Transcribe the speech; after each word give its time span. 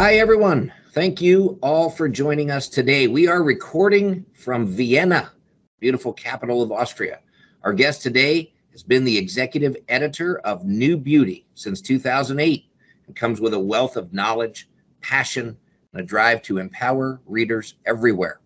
Hi, 0.00 0.14
everyone. 0.18 0.72
Thank 0.92 1.20
you 1.20 1.58
all 1.60 1.90
for 1.90 2.08
joining 2.08 2.52
us 2.52 2.68
today. 2.68 3.08
We 3.08 3.26
are 3.26 3.42
recording 3.42 4.24
from 4.32 4.64
Vienna, 4.64 5.32
beautiful 5.80 6.12
capital 6.12 6.62
of 6.62 6.70
Austria. 6.70 7.18
Our 7.64 7.72
guest 7.72 8.00
today 8.00 8.52
has 8.70 8.84
been 8.84 9.02
the 9.02 9.18
executive 9.18 9.76
editor 9.88 10.38
of 10.44 10.64
New 10.64 10.96
Beauty 10.96 11.46
since 11.54 11.80
2008 11.80 12.66
and 13.08 13.16
comes 13.16 13.40
with 13.40 13.54
a 13.54 13.58
wealth 13.58 13.96
of 13.96 14.12
knowledge, 14.12 14.68
passion, 15.00 15.56
and 15.92 16.00
a 16.00 16.04
drive 16.04 16.42
to 16.42 16.58
empower 16.58 17.20
readers 17.26 17.74
everywhere. 17.84 18.38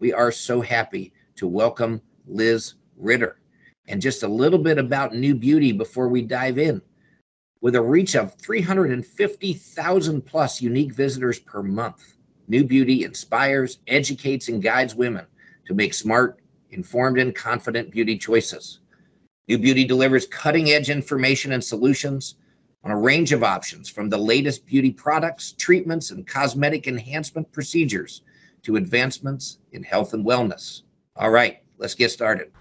We 0.00 0.12
are 0.12 0.30
so 0.30 0.60
happy 0.60 1.14
to 1.36 1.48
welcome 1.48 2.02
Liz 2.26 2.74
Ritter. 2.98 3.40
And 3.88 4.02
just 4.02 4.22
a 4.22 4.28
little 4.28 4.58
bit 4.58 4.76
about 4.76 5.14
New 5.14 5.34
Beauty 5.34 5.72
before 5.72 6.08
we 6.08 6.20
dive 6.20 6.58
in. 6.58 6.82
With 7.62 7.74
a 7.74 7.82
reach 7.82 8.16
of 8.16 8.34
350,000 8.36 10.22
plus 10.22 10.62
unique 10.62 10.94
visitors 10.94 11.38
per 11.38 11.62
month, 11.62 12.16
New 12.48 12.64
Beauty 12.64 13.04
inspires, 13.04 13.80
educates, 13.86 14.48
and 14.48 14.62
guides 14.62 14.94
women 14.94 15.26
to 15.66 15.74
make 15.74 15.92
smart, 15.92 16.40
informed, 16.70 17.18
and 17.18 17.34
confident 17.34 17.90
beauty 17.90 18.16
choices. 18.16 18.80
New 19.46 19.58
Beauty 19.58 19.84
delivers 19.84 20.26
cutting 20.26 20.70
edge 20.70 20.88
information 20.88 21.52
and 21.52 21.62
solutions 21.62 22.36
on 22.82 22.92
a 22.92 22.96
range 22.96 23.30
of 23.30 23.44
options 23.44 23.90
from 23.90 24.08
the 24.08 24.16
latest 24.16 24.64
beauty 24.64 24.90
products, 24.90 25.52
treatments, 25.52 26.12
and 26.12 26.26
cosmetic 26.26 26.88
enhancement 26.88 27.52
procedures 27.52 28.22
to 28.62 28.76
advancements 28.76 29.58
in 29.72 29.82
health 29.82 30.14
and 30.14 30.24
wellness. 30.24 30.80
All 31.14 31.30
right, 31.30 31.58
let's 31.76 31.94
get 31.94 32.10
started. 32.10 32.52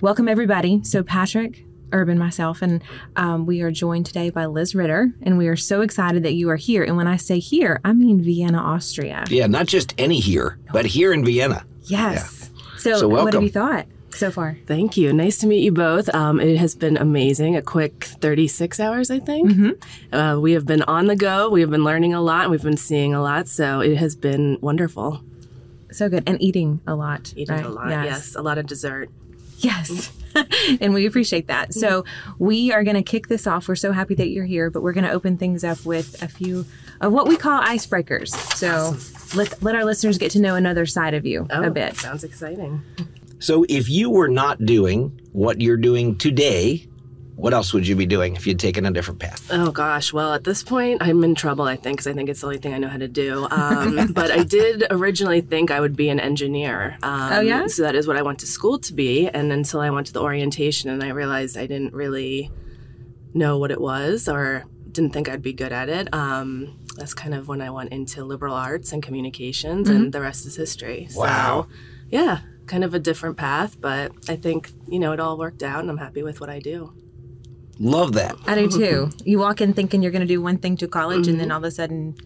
Welcome, 0.00 0.28
everybody. 0.28 0.82
So, 0.82 1.02
Patrick, 1.02 1.66
Urban, 1.92 2.18
myself, 2.18 2.62
and 2.62 2.82
um, 3.16 3.46
we 3.46 3.60
are 3.60 3.70
joined 3.70 4.06
today 4.06 4.30
by 4.30 4.46
Liz 4.46 4.74
Ritter, 4.74 5.12
and 5.22 5.38
we 5.38 5.48
are 5.48 5.56
so 5.56 5.80
excited 5.80 6.22
that 6.22 6.32
you 6.32 6.50
are 6.50 6.56
here. 6.56 6.82
And 6.82 6.96
when 6.96 7.06
I 7.06 7.16
say 7.16 7.38
here, 7.38 7.80
I 7.84 7.92
mean 7.92 8.22
Vienna, 8.22 8.58
Austria. 8.58 9.24
Yeah, 9.28 9.46
not 9.46 9.66
just 9.66 9.94
any 9.98 10.20
here, 10.20 10.58
but 10.72 10.86
here 10.86 11.12
in 11.12 11.24
Vienna. 11.24 11.64
Yes. 11.82 12.50
Yeah. 12.52 12.60
So, 12.78 12.98
so 12.98 13.08
what 13.08 13.32
have 13.32 13.42
you 13.42 13.50
thought? 13.50 13.86
so 14.14 14.30
far? 14.30 14.56
Thank 14.66 14.96
you. 14.96 15.12
Nice 15.12 15.38
to 15.38 15.46
meet 15.46 15.62
you 15.62 15.72
both. 15.72 16.12
Um, 16.14 16.40
it 16.40 16.56
has 16.56 16.74
been 16.74 16.96
amazing. 16.96 17.56
A 17.56 17.62
quick 17.62 18.04
36 18.04 18.80
hours, 18.80 19.10
I 19.10 19.18
think. 19.18 19.50
Mm-hmm. 19.50 20.14
Uh, 20.14 20.38
we 20.38 20.52
have 20.52 20.66
been 20.66 20.82
on 20.82 21.06
the 21.06 21.16
go. 21.16 21.50
We 21.50 21.60
have 21.60 21.70
been 21.70 21.84
learning 21.84 22.14
a 22.14 22.20
lot. 22.20 22.50
We've 22.50 22.62
been 22.62 22.76
seeing 22.76 23.14
a 23.14 23.22
lot. 23.22 23.48
So 23.48 23.80
it 23.80 23.96
has 23.96 24.14
been 24.16 24.58
wonderful. 24.60 25.22
So 25.90 26.08
good. 26.08 26.24
And 26.26 26.40
eating 26.42 26.80
a 26.86 26.94
lot. 26.94 27.32
Eating 27.36 27.54
right? 27.54 27.64
a 27.64 27.68
lot, 27.68 27.88
yes. 27.88 28.04
yes. 28.06 28.34
A 28.34 28.42
lot 28.42 28.58
of 28.58 28.66
dessert. 28.66 29.10
Yes. 29.64 30.12
and 30.80 30.94
we 30.94 31.06
appreciate 31.06 31.46
that. 31.46 31.74
So 31.74 32.04
we 32.38 32.72
are 32.72 32.84
going 32.84 32.96
to 32.96 33.02
kick 33.02 33.28
this 33.28 33.46
off. 33.46 33.68
We're 33.68 33.76
so 33.76 33.92
happy 33.92 34.14
that 34.16 34.28
you're 34.30 34.44
here, 34.44 34.70
but 34.70 34.82
we're 34.82 34.92
going 34.92 35.04
to 35.04 35.12
open 35.12 35.36
things 35.36 35.64
up 35.64 35.84
with 35.84 36.20
a 36.22 36.28
few 36.28 36.66
of 37.00 37.12
what 37.12 37.28
we 37.28 37.36
call 37.36 37.62
icebreakers. 37.62 38.30
So 38.56 38.68
awesome. 38.68 39.38
let, 39.38 39.62
let 39.62 39.74
our 39.74 39.84
listeners 39.84 40.18
get 40.18 40.32
to 40.32 40.40
know 40.40 40.54
another 40.54 40.86
side 40.86 41.14
of 41.14 41.24
you 41.24 41.46
oh, 41.50 41.62
a 41.62 41.70
bit. 41.70 41.96
Sounds 41.96 42.24
exciting. 42.24 42.82
So 43.38 43.64
if 43.68 43.88
you 43.88 44.10
were 44.10 44.28
not 44.28 44.64
doing 44.64 45.20
what 45.32 45.60
you're 45.60 45.76
doing 45.76 46.16
today, 46.16 46.86
what 47.36 47.52
else 47.52 47.72
would 47.72 47.86
you 47.86 47.96
be 47.96 48.06
doing 48.06 48.36
if 48.36 48.46
you'd 48.46 48.58
taken 48.58 48.86
a 48.86 48.90
different 48.90 49.20
path? 49.20 49.48
Oh 49.50 49.70
gosh, 49.70 50.12
well 50.12 50.32
at 50.34 50.44
this 50.44 50.62
point 50.62 51.02
I'm 51.02 51.22
in 51.24 51.34
trouble. 51.34 51.64
I 51.64 51.76
think 51.76 51.98
because 51.98 52.06
I 52.06 52.12
think 52.12 52.28
it's 52.28 52.40
the 52.40 52.46
only 52.46 52.58
thing 52.58 52.74
I 52.74 52.78
know 52.78 52.88
how 52.88 52.98
to 52.98 53.08
do. 53.08 53.46
Um, 53.50 54.12
but 54.12 54.30
I 54.30 54.44
did 54.44 54.84
originally 54.90 55.40
think 55.40 55.70
I 55.70 55.80
would 55.80 55.96
be 55.96 56.08
an 56.08 56.20
engineer. 56.20 56.96
Um, 57.02 57.32
oh 57.32 57.40
yeah. 57.40 57.66
So 57.66 57.82
that 57.82 57.94
is 57.94 58.06
what 58.06 58.16
I 58.16 58.22
went 58.22 58.38
to 58.40 58.46
school 58.46 58.78
to 58.80 58.92
be, 58.92 59.28
and 59.28 59.52
until 59.52 59.80
I 59.80 59.90
went 59.90 60.06
to 60.08 60.12
the 60.12 60.22
orientation 60.22 60.90
and 60.90 61.02
I 61.02 61.08
realized 61.08 61.56
I 61.56 61.66
didn't 61.66 61.92
really 61.92 62.50
know 63.34 63.58
what 63.58 63.70
it 63.70 63.80
was 63.80 64.28
or 64.28 64.64
didn't 64.90 65.12
think 65.12 65.28
I'd 65.28 65.42
be 65.42 65.52
good 65.52 65.72
at 65.72 65.88
it. 65.88 66.12
Um, 66.14 66.78
that's 66.96 67.14
kind 67.14 67.34
of 67.34 67.48
when 67.48 67.60
I 67.60 67.70
went 67.70 67.92
into 67.92 68.24
liberal 68.24 68.54
arts 68.54 68.92
and 68.92 69.02
communications, 69.02 69.88
mm-hmm. 69.88 69.96
and 69.96 70.12
the 70.12 70.20
rest 70.20 70.46
is 70.46 70.56
history. 70.56 71.08
Wow. 71.14 71.66
So, 71.68 71.76
yeah, 72.10 72.40
kind 72.66 72.84
of 72.84 72.94
a 72.94 72.98
different 72.98 73.36
path, 73.36 73.80
but 73.80 74.12
I 74.28 74.36
think, 74.36 74.70
you 74.88 74.98
know, 74.98 75.12
it 75.12 75.20
all 75.20 75.36
worked 75.36 75.62
out 75.62 75.80
and 75.80 75.90
I'm 75.90 75.98
happy 75.98 76.22
with 76.22 76.40
what 76.40 76.48
I 76.48 76.60
do. 76.60 76.94
Love 77.78 78.12
that. 78.14 78.36
I 78.46 78.54
do 78.54 78.68
too. 78.68 79.10
You 79.24 79.38
walk 79.38 79.60
in 79.60 79.72
thinking 79.72 80.02
you're 80.02 80.12
going 80.12 80.20
to 80.20 80.26
do 80.26 80.40
one 80.40 80.58
thing 80.58 80.76
to 80.78 80.88
college 80.88 81.22
mm-hmm. 81.22 81.30
and 81.30 81.40
then 81.40 81.48
mm-hmm. 81.48 81.52
all 81.52 81.58
of 81.58 81.64
a 81.64 81.70
sudden 81.70 82.16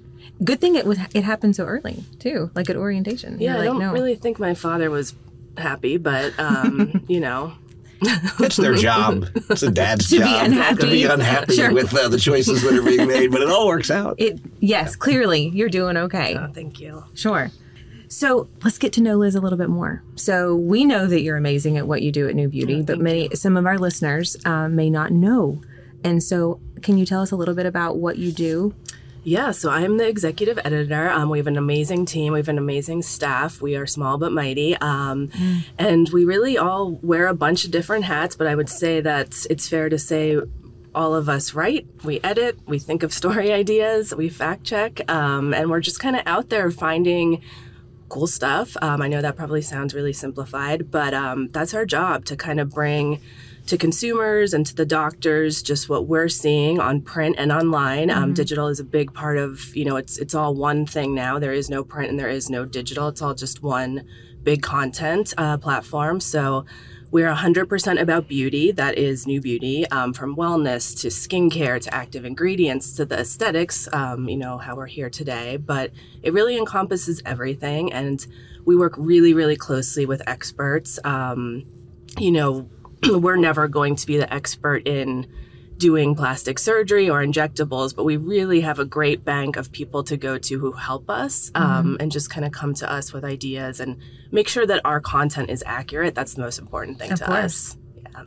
good 0.45 0.61
thing 0.61 0.75
it 0.75 0.87
was 0.87 0.99
it 1.15 1.25
happened 1.25 1.57
so 1.57 1.65
early 1.65 2.05
too, 2.19 2.51
like 2.55 2.71
at 2.71 2.77
orientation. 2.77 3.41
Yeah, 3.41 3.59
I 3.59 3.65
don't 3.65 3.79
no. 3.79 3.93
really 3.93 4.15
think 4.15 4.39
my 4.39 4.55
father 4.55 4.91
was 4.91 5.15
happy, 5.57 5.97
but 5.97 6.39
um, 6.39 7.05
you 7.09 7.21
know, 7.21 7.53
it's 8.01 8.57
their 8.57 8.75
job. 8.75 9.27
It's 9.51 9.63
a 9.63 9.71
dad's 9.71 10.09
to 10.11 10.19
job 10.19 10.29
be 10.29 10.47
unhappy. 10.47 10.81
to 10.81 10.87
be 10.87 11.05
unhappy 11.05 11.57
sure. 11.57 11.73
with 11.73 11.95
uh, 11.95 12.09
the 12.09 12.19
choices 12.19 12.63
that 12.63 12.75
are 12.75 12.83
being 12.83 13.09
made, 13.09 13.31
but 13.31 13.43
it 13.43 13.49
all 13.49 13.67
works 13.67 13.91
out. 13.91 14.17
It 14.19 14.41
yes, 14.61 14.97
clearly 14.97 15.49
you're 15.49 15.69
doing 15.69 15.97
okay. 15.97 16.37
Oh, 16.37 16.51
thank 16.53 16.81
you. 16.81 17.05
Sure. 17.15 17.51
So 18.09 18.49
let's 18.65 18.79
get 18.79 18.93
to 18.95 19.01
know 19.01 19.17
Liz 19.17 19.35
a 19.35 19.41
little 19.41 19.59
bit 19.59 19.69
more. 19.69 20.03
So 20.17 20.57
we 20.57 20.85
know 20.85 21.07
that 21.07 21.21
you're 21.21 21.37
amazing 21.37 21.77
at 21.77 21.87
what 21.87 22.03
you 22.03 22.11
do 22.11 22.29
at 22.29 22.35
New 22.35 22.49
Beauty, 22.49 22.81
oh, 22.81 22.83
but 22.83 22.99
many 22.99 23.25
you. 23.25 23.37
some 23.37 23.57
of 23.57 23.67
our 23.67 23.79
listeners 23.79 24.37
uh, 24.45 24.69
may 24.69 24.91
not 24.91 25.13
know. 25.13 25.61
And 26.05 26.23
so, 26.23 26.61
can 26.83 26.97
you 26.97 27.05
tell 27.05 27.23
us 27.23 27.33
a 27.33 27.37
little 27.37 27.55
bit 27.55 27.67
about 27.67 27.97
what 27.97 28.19
you 28.19 28.31
do? 28.31 28.75
Yeah, 29.25 29.51
so 29.51 29.69
I'm 29.69 29.99
the 29.99 30.09
executive 30.09 30.59
editor. 30.65 31.11
Um, 31.11 31.29
we 31.29 31.39
have 31.39 31.49
an 31.49 31.59
amazing 31.59 32.07
team. 32.07 32.33
We 32.33 32.39
have 32.39 32.49
an 32.49 32.57
amazing 32.57 33.03
staff. 33.03 33.61
We 33.61 33.77
are 33.77 33.85
small 33.85 34.17
but 34.17 34.33
mighty. 34.33 34.77
Um, 34.77 35.29
mm. 35.29 35.65
And 35.77 36.09
we 36.11 36.25
really 36.25 36.57
all 36.57 36.93
wear 37.03 37.27
a 37.27 37.35
bunch 37.35 37.65
of 37.65 37.71
different 37.71 38.05
hats, 38.05 38.37
but 38.37 38.47
I 38.47 38.55
would 38.55 38.69
say 38.69 39.01
that 39.01 39.45
it's 39.51 39.69
fair 39.69 39.89
to 39.89 39.99
say 39.99 40.39
all 40.95 41.15
of 41.15 41.29
us 41.29 41.53
write, 41.53 41.87
we 42.05 42.21
edit, 42.21 42.59
we 42.67 42.79
think 42.79 43.03
of 43.03 43.13
story 43.13 43.53
ideas, 43.63 44.15
we 44.15 44.29
fact 44.29 44.65
check, 44.65 45.01
um, 45.11 45.53
and 45.53 45.69
we're 45.69 45.81
just 45.81 46.01
kind 46.01 46.17
of 46.17 46.23
out 46.25 46.49
there 46.49 46.71
finding 46.71 47.43
cool 48.09 48.27
stuff. 48.27 48.77
Um, 48.83 49.03
I 49.03 49.09
know 49.09 49.21
that 49.23 49.37
probably 49.37 49.63
sounds 49.63 49.95
really 49.95 50.13
simplified, 50.13 50.91
but 50.91 51.15
um, 51.15 51.49
that's 51.49 51.75
our 51.75 51.87
job 51.87 52.25
to 52.27 52.37
kind 52.37 52.61
of 52.61 52.71
bring 52.71 53.21
to 53.67 53.77
consumers 53.77 54.55
and 54.55 54.65
to 54.67 54.75
the 54.75 54.87
doctors 54.87 55.63
just 55.63 55.91
what 55.91 56.07
we're 56.07 56.29
seeing 56.29 56.81
on 56.81 57.03
print 57.03 57.37
and 57.39 57.53
online. 57.53 58.11
Um, 58.11 58.17
mm-hmm. 58.17 58.25
Um, 58.25 58.35
digital 58.35 58.69
is 58.69 58.81
a 58.81 58.85
big 58.85 59.13
part 59.13 59.37
of 59.37 59.77
you 59.77 59.85
know 59.85 59.97
it's 59.97 60.19
it's 60.19 60.35
all 60.35 60.55
one 60.55 60.87
thing 60.87 61.15
now. 61.15 61.39
There 61.39 61.53
is 61.53 61.69
no 61.69 61.85
print 61.85 62.11
and 62.11 62.19
there 62.19 62.29
is 62.29 62.51
no 62.51 62.65
digital. 62.65 63.09
It's 63.09 63.23
all 63.23 63.35
just 63.35 63.63
one 63.63 64.05
big 64.43 64.63
content 64.63 65.35
uh, 65.37 65.59
platform. 65.59 66.21
So 66.21 66.65
we're 67.11 67.33
100% 67.33 68.01
about 68.01 68.29
beauty. 68.29 68.71
That 68.71 68.99
is 68.99 69.27
new 69.27 69.41
beauty, 69.41 69.87
um, 69.89 70.13
from 70.13 70.37
wellness 70.37 70.99
to 71.01 71.09
skincare 71.09 71.81
to 71.81 71.95
active 71.95 72.25
ingredients 72.25 72.93
to 72.97 73.07
the 73.07 73.21
aesthetics, 73.21 73.89
um, 73.95 74.29
you 74.29 74.37
know, 74.37 74.59
how 74.59 74.77
we're 74.77 74.87
here 74.87 75.09
today. 75.09 75.57
But 75.57 75.93
it 76.23 76.33
really 76.33 76.59
encompasses 76.59 77.23
everything. 77.25 77.93
And 77.93 78.27
we 78.65 78.77
work 78.77 78.95
really, 78.99 79.33
really 79.33 79.57
closely 79.57 80.05
with 80.05 80.21
experts. 80.29 80.99
Um, 81.05 81.65
you 82.19 82.31
know, 82.31 82.69
we're 83.09 83.37
never 83.37 83.69
going 83.69 83.97
to 83.97 84.07
be 84.07 84.19
the 84.19 84.33
expert 84.33 84.87
in 84.87 85.27
doing 85.79 86.15
plastic 86.15 86.59
surgery 86.59 87.09
or 87.09 87.25
injectables, 87.25 87.95
but 87.95 88.05
we 88.05 88.17
really 88.17 88.61
have 88.61 88.79
a 88.79 88.85
great 88.85 89.25
bank 89.25 89.57
of 89.57 89.73
people 89.73 90.03
to 90.05 90.17
go 90.17 90.37
to 90.37 90.59
who 90.59 90.73
help 90.73 91.09
us 91.09 91.51
um, 91.55 91.63
mm-hmm. 91.65 91.97
and 92.01 92.13
just 92.13 92.31
kind 92.31 92.45
of 92.45 92.53
come 92.53 92.75
to 92.75 92.91
us 92.91 93.13
with 93.13 93.25
ideas 93.25 93.81
and 93.81 93.97
make 94.31 94.49
sure 94.49 94.67
that 94.67 94.81
our 94.85 95.01
content 95.01 95.51
is 95.51 95.63
accurate. 95.67 96.15
That's 96.15 96.35
the 96.35 96.43
most 96.43 96.59
important 96.59 96.99
thing 96.99 97.13
of 97.13 97.21
to 97.21 97.25
course. 97.25 97.39
us. 97.39 97.77
Yeah. 97.97 98.25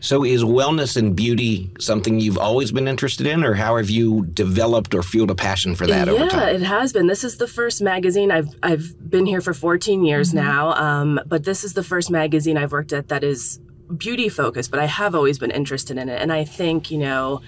So, 0.00 0.24
is 0.24 0.44
wellness 0.44 0.96
and 0.96 1.16
beauty 1.16 1.70
something 1.80 2.20
you've 2.20 2.38
always 2.38 2.70
been 2.70 2.86
interested 2.86 3.26
in, 3.26 3.42
or 3.42 3.54
how 3.54 3.76
have 3.76 3.90
you 3.90 4.26
developed 4.26 4.94
or 4.94 5.02
fueled 5.02 5.30
a 5.30 5.34
passion 5.34 5.74
for 5.74 5.86
that 5.86 6.06
yeah, 6.06 6.12
over 6.12 6.28
time? 6.28 6.40
Yeah, 6.40 6.54
it 6.54 6.62
has 6.62 6.92
been. 6.92 7.06
This 7.06 7.24
is 7.24 7.38
the 7.38 7.48
first 7.48 7.82
magazine 7.82 8.30
I've 8.30 8.48
I've 8.62 8.94
been 9.10 9.26
here 9.26 9.40
for 9.40 9.54
14 9.54 10.04
years 10.04 10.28
mm-hmm. 10.28 10.46
now, 10.46 10.74
um, 10.74 11.20
but 11.26 11.44
this 11.44 11.64
is 11.64 11.74
the 11.74 11.82
first 11.82 12.10
magazine 12.10 12.56
I've 12.56 12.72
worked 12.72 12.92
at 12.92 13.08
that 13.08 13.24
is 13.24 13.60
beauty 13.96 14.28
focused, 14.28 14.70
but 14.70 14.80
I 14.80 14.86
have 14.86 15.14
always 15.14 15.38
been 15.38 15.50
interested 15.50 15.98
in 15.98 16.08
it. 16.08 16.20
And 16.20 16.32
I 16.32 16.44
think, 16.44 16.90
you 16.90 16.98
know, 16.98 17.42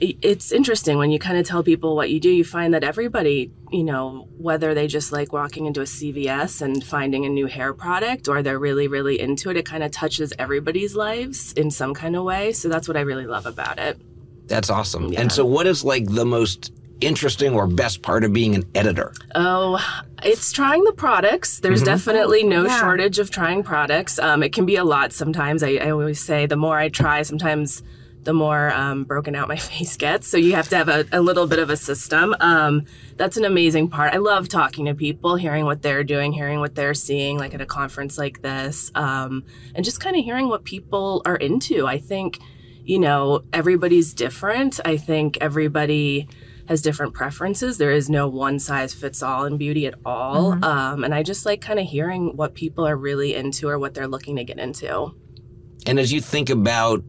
it's 0.00 0.52
interesting 0.52 0.96
when 0.98 1.10
you 1.10 1.18
kind 1.18 1.38
of 1.38 1.46
tell 1.46 1.64
people 1.64 1.96
what 1.96 2.10
you 2.10 2.20
do, 2.20 2.30
you 2.30 2.44
find 2.44 2.72
that 2.74 2.84
everybody, 2.84 3.50
you 3.72 3.82
know, 3.82 4.28
whether 4.36 4.72
they 4.72 4.86
just 4.86 5.10
like 5.10 5.32
walking 5.32 5.66
into 5.66 5.80
a 5.80 5.84
CVS 5.84 6.62
and 6.62 6.84
finding 6.84 7.26
a 7.26 7.28
new 7.28 7.46
hair 7.46 7.72
product 7.74 8.28
or 8.28 8.42
they're 8.42 8.60
really, 8.60 8.86
really 8.86 9.18
into 9.18 9.50
it, 9.50 9.56
it 9.56 9.66
kind 9.66 9.82
of 9.82 9.90
touches 9.90 10.32
everybody's 10.38 10.94
lives 10.94 11.52
in 11.54 11.70
some 11.70 11.94
kind 11.94 12.14
of 12.14 12.22
way. 12.22 12.52
So 12.52 12.68
that's 12.68 12.86
what 12.86 12.96
I 12.96 13.00
really 13.00 13.26
love 13.26 13.46
about 13.46 13.78
it. 13.78 14.00
That's 14.46 14.70
awesome. 14.70 15.12
Yeah. 15.12 15.20
And 15.20 15.32
so, 15.32 15.44
what 15.44 15.66
is 15.66 15.84
like 15.84 16.06
the 16.06 16.24
most 16.24 16.72
interesting 17.00 17.54
or 17.54 17.66
best 17.66 18.02
part 18.02 18.24
of 18.24 18.32
being 18.32 18.54
an 18.54 18.64
editor? 18.74 19.12
Oh, 19.34 19.78
it's 20.22 20.52
trying 20.52 20.84
the 20.84 20.92
products. 20.92 21.60
There's 21.60 21.80
mm-hmm. 21.80 21.86
definitely 21.86 22.44
no 22.44 22.66
yeah. 22.66 22.80
shortage 22.80 23.18
of 23.18 23.30
trying 23.30 23.62
products. 23.62 24.18
Um, 24.18 24.42
it 24.42 24.52
can 24.52 24.66
be 24.66 24.76
a 24.76 24.84
lot 24.84 25.12
sometimes. 25.12 25.62
I, 25.62 25.74
I, 25.74 25.90
always 25.90 26.20
say 26.20 26.46
the 26.46 26.56
more 26.56 26.78
I 26.78 26.88
try, 26.88 27.22
sometimes 27.22 27.82
the 28.24 28.34
more 28.34 28.72
um, 28.74 29.04
broken 29.04 29.34
out 29.34 29.48
my 29.48 29.56
face 29.70 29.96
gets. 29.96 30.26
So 30.28 30.36
you 30.36 30.54
have 30.54 30.68
to 30.68 30.76
have 30.76 30.88
a, 30.88 31.06
a 31.12 31.20
little 31.20 31.46
bit 31.46 31.58
of 31.58 31.70
a 31.70 31.76
system. 31.76 32.34
Um, 32.40 32.84
that's 33.16 33.36
an 33.36 33.44
amazing 33.44 33.88
part. 33.88 34.12
I 34.12 34.18
love 34.18 34.48
talking 34.48 34.86
to 34.86 34.94
people, 34.94 35.36
hearing 35.36 35.64
what 35.64 35.82
they're 35.82 36.04
doing, 36.04 36.32
hearing 36.32 36.60
what 36.60 36.74
they're 36.74 36.94
seeing, 36.94 37.38
like 37.38 37.54
at 37.54 37.60
a 37.60 37.66
conference 37.66 38.18
like 38.18 38.42
this, 38.42 38.90
um, 38.94 39.44
and 39.74 39.84
just 39.84 40.00
kind 40.00 40.16
of 40.16 40.24
hearing 40.24 40.48
what 40.48 40.64
people 40.64 41.22
are 41.24 41.36
into. 41.36 41.86
I 41.86 41.98
think, 41.98 42.38
you 42.84 42.98
know, 42.98 43.44
everybody's 43.52 44.14
different. 44.14 44.80
I 44.84 44.96
think 44.96 45.38
everybody 45.40 46.28
has 46.68 46.82
different 46.82 47.14
preferences. 47.14 47.78
There 47.78 47.90
is 47.90 48.08
no 48.10 48.28
one 48.28 48.58
size 48.58 48.92
fits 48.94 49.22
all 49.22 49.44
in 49.46 49.56
beauty 49.56 49.86
at 49.86 49.94
all. 50.04 50.52
Mhm. 50.52 50.62
Um, 50.64 51.02
and 51.04 51.14
I 51.14 51.22
just 51.22 51.46
like 51.46 51.60
kind 51.62 51.78
of 51.78 51.86
hearing 51.86 52.36
what 52.36 52.54
people 52.54 52.86
are 52.86 52.96
really 52.96 53.34
into 53.34 53.68
or 53.68 53.78
what 53.78 53.94
they're 53.94 54.06
looking 54.06 54.36
to 54.36 54.44
get 54.44 54.58
into. 54.58 55.12
And 55.86 55.98
as 55.98 56.12
you 56.12 56.20
think 56.20 56.50
about 56.50 57.02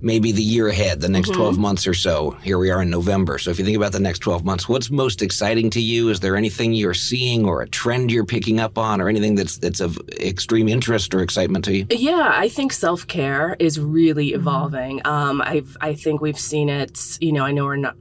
maybe 0.00 0.32
the 0.32 0.42
year 0.42 0.68
ahead, 0.68 1.00
the 1.00 1.08
next 1.08 1.30
Mhm. 1.30 1.34
12 1.36 1.58
months 1.58 1.86
or 1.86 1.94
so, 1.94 2.36
here 2.42 2.58
we 2.58 2.70
are 2.70 2.82
in 2.82 2.90
November. 2.90 3.38
So 3.38 3.50
if 3.50 3.58
you 3.58 3.64
think 3.64 3.76
about 3.76 3.92
the 3.92 4.00
next 4.00 4.18
12 4.20 4.44
months, 4.44 4.68
what's 4.68 4.90
most 4.90 5.22
exciting 5.22 5.70
to 5.70 5.80
you? 5.80 6.08
Is 6.10 6.20
there 6.20 6.36
anything 6.36 6.72
you're 6.74 6.92
seeing 6.94 7.44
or 7.46 7.62
a 7.62 7.68
trend 7.68 8.10
you're 8.10 8.24
picking 8.26 8.58
up 8.60 8.76
on 8.78 9.00
or 9.00 9.08
anything 9.08 9.34
that's 9.34 9.56
that's 9.58 9.80
of 9.80 9.98
extreme 10.20 10.68
interest 10.68 11.14
or 11.14 11.20
excitement 11.20 11.64
to 11.66 11.76
you? 11.76 11.86
Yeah, 11.90 12.32
I 12.34 12.48
think 12.48 12.72
self 12.72 13.06
care 13.06 13.56
is 13.58 13.78
really 13.80 14.30
Mm-hmm. 14.32 14.40
evolving. 14.40 15.00
Um, 15.06 15.40
I've 15.44 15.76
I 15.80 15.94
think 15.94 16.20
we've 16.20 16.38
seen 16.38 16.68
it. 16.68 17.18
You 17.20 17.32
know, 17.32 17.44
I 17.44 17.52
know 17.52 17.64
we're 17.64 17.76
not 17.76 17.96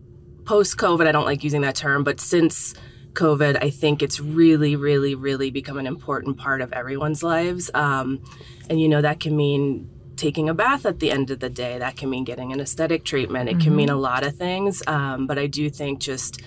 post 0.46 0.78
COVID. 0.78 1.08
I 1.08 1.12
don't 1.12 1.26
like 1.26 1.44
using 1.44 1.62
that 1.62 1.76
term, 1.76 2.04
but 2.04 2.20
since 2.20 2.74
COVID, 3.14 3.64
I 3.64 3.70
think 3.70 4.02
it's 4.02 4.20
really, 4.20 4.76
really, 4.76 5.16
really 5.16 5.52
become 5.52 5.78
an 5.78 5.88
important 5.88 6.38
part 6.38 6.62
of 6.62 6.74
everyone's 6.74 7.24
lives. 7.24 7.70
Um, 7.74 8.24
and 8.70 8.80
you 8.82 8.90
know 8.90 9.02
that 9.02 9.20
can 9.20 9.36
mean 9.36 9.90
taking 10.16 10.50
a 10.50 10.54
bath 10.54 10.86
at 10.86 11.00
the 11.00 11.12
end 11.12 11.32
of 11.32 11.40
the 11.40 11.50
day. 11.50 11.78
That 11.80 11.98
can 11.98 12.10
mean 12.10 12.24
getting 12.24 12.52
an 12.52 12.60
aesthetic 12.60 13.04
treatment. 13.04 13.50
It 13.50 13.60
can 13.60 13.76
mean 13.76 13.90
a 13.90 13.96
lot 13.96 14.26
of 14.26 14.36
things. 14.36 14.84
Um, 14.88 15.28
but 15.28 15.38
I 15.38 15.48
do 15.48 15.70
think 15.70 16.00
just 16.00 16.42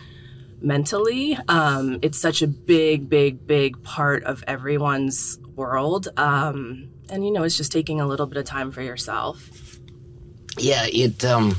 mentally, 0.61 1.39
um, 1.49 1.99
it's 2.03 2.19
such 2.19 2.43
a 2.43 2.47
big, 2.47 3.09
big, 3.09 3.47
big 3.47 3.83
part 3.83 4.25
of 4.25 4.43
everyone's 4.47 5.39
world. 5.55 6.09
Um, 6.17 6.91
and 7.11 7.25
you 7.25 7.31
know, 7.31 7.43
it's 7.43 7.57
just 7.57 7.73
taking 7.73 8.01
a 8.01 8.07
little 8.07 8.27
bit 8.27 8.39
of 8.39 8.45
time 8.45 8.73
for 8.73 8.83
yourself. 8.83 9.79
Yeah, 10.59 10.87
it 10.87 11.25
um, 11.25 11.57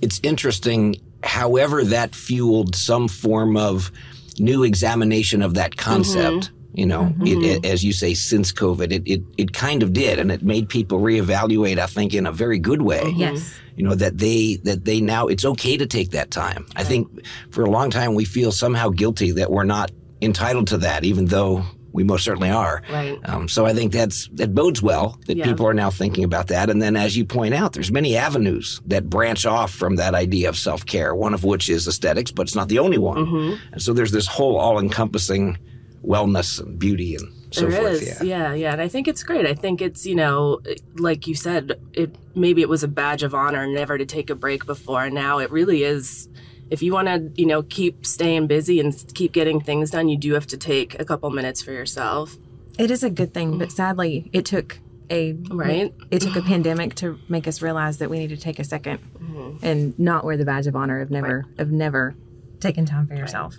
it's 0.00 0.20
interesting. 0.22 0.96
However, 1.22 1.84
that 1.84 2.14
fueled 2.14 2.74
some 2.74 3.08
form 3.08 3.56
of 3.56 3.90
new 4.38 4.62
examination 4.62 5.42
of 5.42 5.54
that 5.54 5.76
concept. 5.76 6.36
Mm-hmm. 6.36 6.54
You 6.74 6.86
know, 6.86 7.02
mm-hmm. 7.18 7.42
it, 7.42 7.64
as 7.64 7.82
you 7.82 7.92
say, 7.92 8.14
since 8.14 8.52
COVID, 8.52 8.92
it, 8.92 9.02
it 9.04 9.22
it 9.36 9.52
kind 9.52 9.82
of 9.82 9.92
did, 9.92 10.20
and 10.20 10.30
it 10.30 10.42
made 10.42 10.68
people 10.68 11.00
reevaluate. 11.00 11.78
I 11.78 11.86
think 11.86 12.14
in 12.14 12.26
a 12.26 12.30
very 12.30 12.58
good 12.60 12.82
way. 12.82 13.00
Mm-hmm. 13.00 13.20
Yes. 13.20 13.58
You 13.74 13.84
know 13.84 13.94
that 13.94 14.18
they 14.18 14.56
that 14.62 14.84
they 14.84 15.00
now 15.00 15.26
it's 15.26 15.44
okay 15.44 15.76
to 15.76 15.86
take 15.86 16.10
that 16.10 16.30
time. 16.30 16.66
I 16.76 16.84
think 16.84 17.08
for 17.50 17.64
a 17.64 17.70
long 17.70 17.90
time 17.90 18.14
we 18.14 18.24
feel 18.24 18.52
somehow 18.52 18.90
guilty 18.90 19.32
that 19.32 19.50
we're 19.50 19.64
not 19.64 19.90
entitled 20.20 20.68
to 20.68 20.78
that, 20.78 21.04
even 21.04 21.26
though 21.26 21.64
we 21.98 22.04
most 22.04 22.24
certainly 22.24 22.50
are. 22.50 22.80
Right. 22.92 23.18
Um, 23.24 23.48
so 23.48 23.66
I 23.66 23.74
think 23.74 23.92
that's 23.92 24.28
that 24.34 24.54
bodes 24.54 24.80
well 24.80 25.18
that 25.26 25.36
Yeah. 25.36 25.44
people 25.46 25.66
are 25.66 25.74
now 25.74 25.90
thinking 25.90 26.22
about 26.24 26.46
that. 26.48 26.70
And 26.70 26.80
then, 26.80 26.94
as 26.96 27.16
you 27.16 27.24
point 27.24 27.54
out, 27.54 27.72
there's 27.72 27.90
many 27.90 28.16
avenues 28.16 28.80
that 28.86 29.10
branch 29.10 29.44
off 29.46 29.72
from 29.72 29.96
that 29.96 30.14
idea 30.14 30.48
of 30.48 30.56
self 30.56 30.86
care. 30.86 31.12
One 31.14 31.34
of 31.34 31.42
which 31.42 31.68
is 31.68 31.88
aesthetics, 31.88 32.30
but 32.30 32.42
it's 32.46 32.54
not 32.54 32.68
the 32.68 32.78
only 32.78 32.98
one. 32.98 33.18
Mm-hmm. 33.26 33.72
And 33.72 33.82
so 33.82 33.92
there's 33.92 34.12
this 34.12 34.28
whole 34.28 34.56
all-encompassing 34.56 35.58
wellness 36.06 36.60
and 36.60 36.78
beauty 36.78 37.16
and 37.16 37.26
so 37.50 37.62
There 37.66 37.80
forth. 37.80 38.02
is, 38.02 38.22
Yeah. 38.22 38.22
yeah, 38.22 38.54
yeah, 38.54 38.72
and 38.74 38.80
I 38.80 38.88
think 38.88 39.08
it's 39.08 39.22
great. 39.24 39.44
I 39.46 39.54
think 39.54 39.80
it's 39.82 40.06
you 40.06 40.14
know, 40.14 40.60
like 40.96 41.26
you 41.26 41.34
said, 41.34 41.80
it 41.94 42.14
maybe 42.34 42.62
it 42.62 42.68
was 42.68 42.82
a 42.84 42.88
badge 42.88 43.22
of 43.24 43.34
honor 43.34 43.66
never 43.66 43.98
to 43.98 44.06
take 44.06 44.30
a 44.30 44.34
break 44.34 44.66
before, 44.66 45.04
and 45.04 45.14
now 45.14 45.38
it 45.38 45.50
really 45.50 45.82
is. 45.82 46.28
If 46.70 46.82
you 46.82 46.92
want 46.92 47.08
to, 47.08 47.30
you 47.40 47.46
know, 47.46 47.62
keep 47.62 48.04
staying 48.04 48.46
busy 48.46 48.80
and 48.80 48.94
keep 49.14 49.32
getting 49.32 49.60
things 49.60 49.90
done, 49.90 50.08
you 50.08 50.16
do 50.16 50.34
have 50.34 50.46
to 50.48 50.56
take 50.56 50.98
a 51.00 51.04
couple 51.04 51.30
minutes 51.30 51.62
for 51.62 51.72
yourself, 51.72 52.36
It 52.78 52.90
is 52.90 53.02
a 53.02 53.10
good 53.10 53.34
thing, 53.34 53.58
but 53.58 53.72
sadly, 53.72 54.30
it 54.32 54.44
took 54.44 54.78
a 55.10 55.32
right? 55.50 55.92
It 56.10 56.20
took 56.20 56.36
a 56.36 56.42
pandemic 56.42 56.94
to 56.96 57.18
make 57.28 57.48
us 57.48 57.62
realize 57.62 57.98
that 57.98 58.10
we 58.10 58.18
need 58.18 58.28
to 58.28 58.36
take 58.36 58.58
a 58.58 58.62
2nd 58.62 58.98
mm-hmm. 58.98 59.64
and 59.64 59.98
not 59.98 60.24
wear 60.24 60.36
the 60.36 60.44
badge 60.44 60.66
of 60.66 60.76
honor 60.76 61.00
of 61.00 61.10
never 61.10 61.46
of 61.56 61.70
never 61.70 62.14
taking 62.60 62.84
time 62.84 63.06
for 63.06 63.14
yourself. 63.14 63.56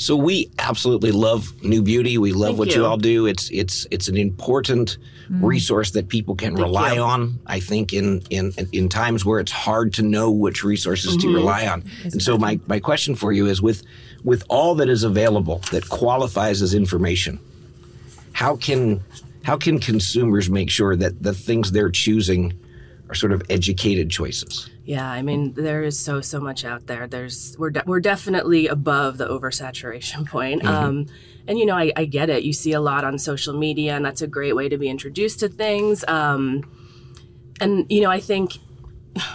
So 0.00 0.16
we 0.16 0.50
absolutely 0.58 1.12
love 1.12 1.52
New 1.62 1.82
Beauty. 1.82 2.16
We 2.16 2.32
love 2.32 2.52
Thank 2.52 2.58
what 2.58 2.68
you. 2.68 2.76
you. 2.76 2.86
all 2.86 2.96
do. 2.96 3.26
It's 3.26 3.50
it's 3.50 3.86
it's 3.90 4.08
an 4.08 4.16
important 4.16 4.96
mm-hmm. 5.24 5.44
resource 5.44 5.90
that 5.90 6.08
people 6.08 6.34
can 6.34 6.54
rely 6.54 6.94
you. 6.94 7.02
on. 7.02 7.38
I 7.46 7.60
think 7.60 7.92
in 7.92 8.22
in 8.30 8.54
in 8.72 8.88
times 8.88 9.26
where 9.26 9.40
it's 9.40 9.52
hard 9.52 9.92
to 9.94 10.02
know 10.02 10.30
which 10.30 10.64
resources 10.64 11.18
to 11.18 11.26
mm-hmm. 11.26 11.34
rely 11.34 11.66
on. 11.66 11.84
And 12.04 12.22
so 12.22 12.38
my 12.38 12.58
my 12.66 12.80
question 12.80 13.14
for 13.14 13.30
you 13.30 13.46
is 13.46 13.60
with 13.60 13.82
with 14.24 14.42
all 14.48 14.74
that 14.76 14.88
is 14.88 15.04
available 15.04 15.58
that 15.70 15.90
qualifies 15.90 16.62
as 16.62 16.72
information, 16.72 17.38
how 18.32 18.56
can 18.56 19.04
how 19.44 19.58
can 19.58 19.78
consumers 19.78 20.48
make 20.48 20.70
sure 20.70 20.96
that 20.96 21.22
the 21.22 21.34
things 21.34 21.72
they're 21.72 21.90
choosing 21.90 22.58
are 23.10 23.14
sort 23.14 23.32
of 23.32 23.42
educated 23.50 24.10
choices? 24.10 24.70
Yeah, 24.84 25.08
I 25.08 25.22
mean, 25.22 25.52
there 25.54 25.82
is 25.82 25.98
so 25.98 26.20
so 26.20 26.40
much 26.40 26.64
out 26.64 26.86
there. 26.86 27.06
There's 27.06 27.56
we're 27.58 27.70
de- 27.70 27.82
we're 27.86 28.00
definitely 28.00 28.68
above 28.68 29.18
the 29.18 29.26
oversaturation 29.26 30.26
point. 30.28 30.64
Um, 30.64 31.06
and 31.46 31.58
you 31.58 31.66
know, 31.66 31.76
I, 31.76 31.92
I 31.96 32.04
get 32.04 32.30
it. 32.30 32.44
You 32.44 32.52
see 32.52 32.72
a 32.72 32.80
lot 32.80 33.04
on 33.04 33.18
social 33.18 33.54
media, 33.54 33.96
and 33.96 34.04
that's 34.04 34.22
a 34.22 34.26
great 34.26 34.54
way 34.54 34.68
to 34.68 34.78
be 34.78 34.88
introduced 34.88 35.40
to 35.40 35.48
things. 35.48 36.04
Um, 36.06 36.62
and 37.60 37.90
you 37.90 38.00
know, 38.00 38.10
I 38.10 38.20
think 38.20 38.52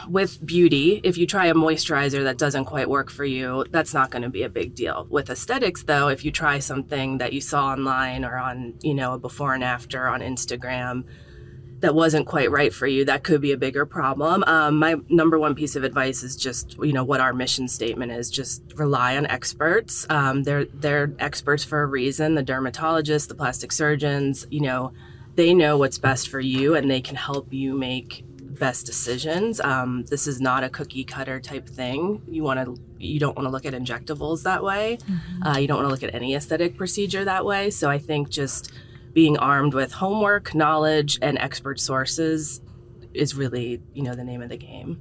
with 0.07 0.43
beauty, 0.45 1.01
if 1.03 1.17
you 1.17 1.27
try 1.27 1.47
a 1.47 1.53
moisturizer 1.53 2.23
that 2.23 2.37
doesn't 2.37 2.65
quite 2.65 2.89
work 2.89 3.11
for 3.11 3.25
you, 3.25 3.65
that's 3.71 3.93
not 3.93 4.09
going 4.09 4.21
to 4.21 4.29
be 4.29 4.43
a 4.43 4.49
big 4.49 4.73
deal. 4.73 5.05
With 5.09 5.29
aesthetics, 5.29 5.83
though, 5.83 6.07
if 6.07 6.23
you 6.23 6.31
try 6.31 6.59
something 6.59 7.17
that 7.17 7.33
you 7.33 7.41
saw 7.41 7.67
online 7.67 8.23
or 8.23 8.37
on 8.37 8.75
you 8.81 8.93
know 8.93 9.13
a 9.13 9.19
before 9.19 9.53
and 9.53 9.63
after 9.63 10.07
on 10.07 10.21
Instagram 10.21 11.03
that 11.85 11.93
wasn't 11.93 12.25
quite 12.25 12.49
right 12.49 12.73
for 12.73 12.87
you, 12.87 13.05
that 13.05 13.23
could 13.23 13.41
be 13.41 13.51
a 13.51 13.57
bigger 13.57 13.85
problem. 13.85 14.43
Um, 14.47 14.79
my 14.79 14.95
number 15.07 15.37
one 15.37 15.53
piece 15.53 15.75
of 15.75 15.83
advice 15.83 16.23
is 16.23 16.35
just, 16.35 16.75
you 16.79 16.93
know, 16.93 17.03
what 17.03 17.21
our 17.21 17.31
mission 17.31 17.67
statement 17.67 18.11
is: 18.11 18.31
just 18.31 18.63
rely 18.75 19.15
on 19.17 19.27
experts. 19.27 20.07
Um, 20.09 20.41
they're 20.41 20.65
they're 20.65 21.13
experts 21.19 21.63
for 21.63 21.83
a 21.83 21.85
reason. 21.85 22.33
The 22.33 22.43
dermatologists, 22.43 23.27
the 23.27 23.35
plastic 23.35 23.71
surgeons, 23.71 24.47
you 24.49 24.61
know, 24.61 24.93
they 25.35 25.53
know 25.53 25.77
what's 25.77 25.99
best 25.99 26.29
for 26.29 26.39
you, 26.39 26.73
and 26.73 26.89
they 26.89 27.01
can 27.01 27.15
help 27.15 27.53
you 27.53 27.77
make 27.77 28.23
best 28.59 28.87
decisions. 28.87 29.61
Um, 29.61 30.05
this 30.05 30.25
is 30.25 30.41
not 30.41 30.63
a 30.63 30.69
cookie 30.69 31.03
cutter 31.03 31.39
type 31.39 31.69
thing. 31.69 32.23
You 32.27 32.41
want 32.41 32.59
to, 32.65 32.81
you 32.97 33.19
don't 33.19 33.35
want 33.35 33.45
to 33.45 33.51
look 33.51 33.65
at 33.65 33.73
injectables 33.73 34.41
that 34.43 34.63
way. 34.63 34.97
Uh, 35.45 35.57
you 35.59 35.67
don't 35.67 35.77
want 35.77 35.87
to 35.87 35.91
look 35.91 36.03
at 36.03 36.15
any 36.15 36.33
aesthetic 36.33 36.77
procedure 36.77 37.25
that 37.25 37.45
way. 37.45 37.69
So 37.69 37.89
I 37.89 37.99
think 37.99 38.29
just 38.29 38.71
being 39.15 39.37
armed 39.37 39.73
with 39.73 39.93
homework, 39.93 40.53
knowledge, 40.53 41.17
and 41.21 41.37
expert 41.37 41.79
sources 41.79 42.61
is 43.13 43.33
really, 43.33 43.81
you 43.93 44.03
know, 44.03 44.13
the 44.13 44.25
name 44.25 44.41
of 44.41 44.49
the 44.49 44.57
game. 44.57 44.99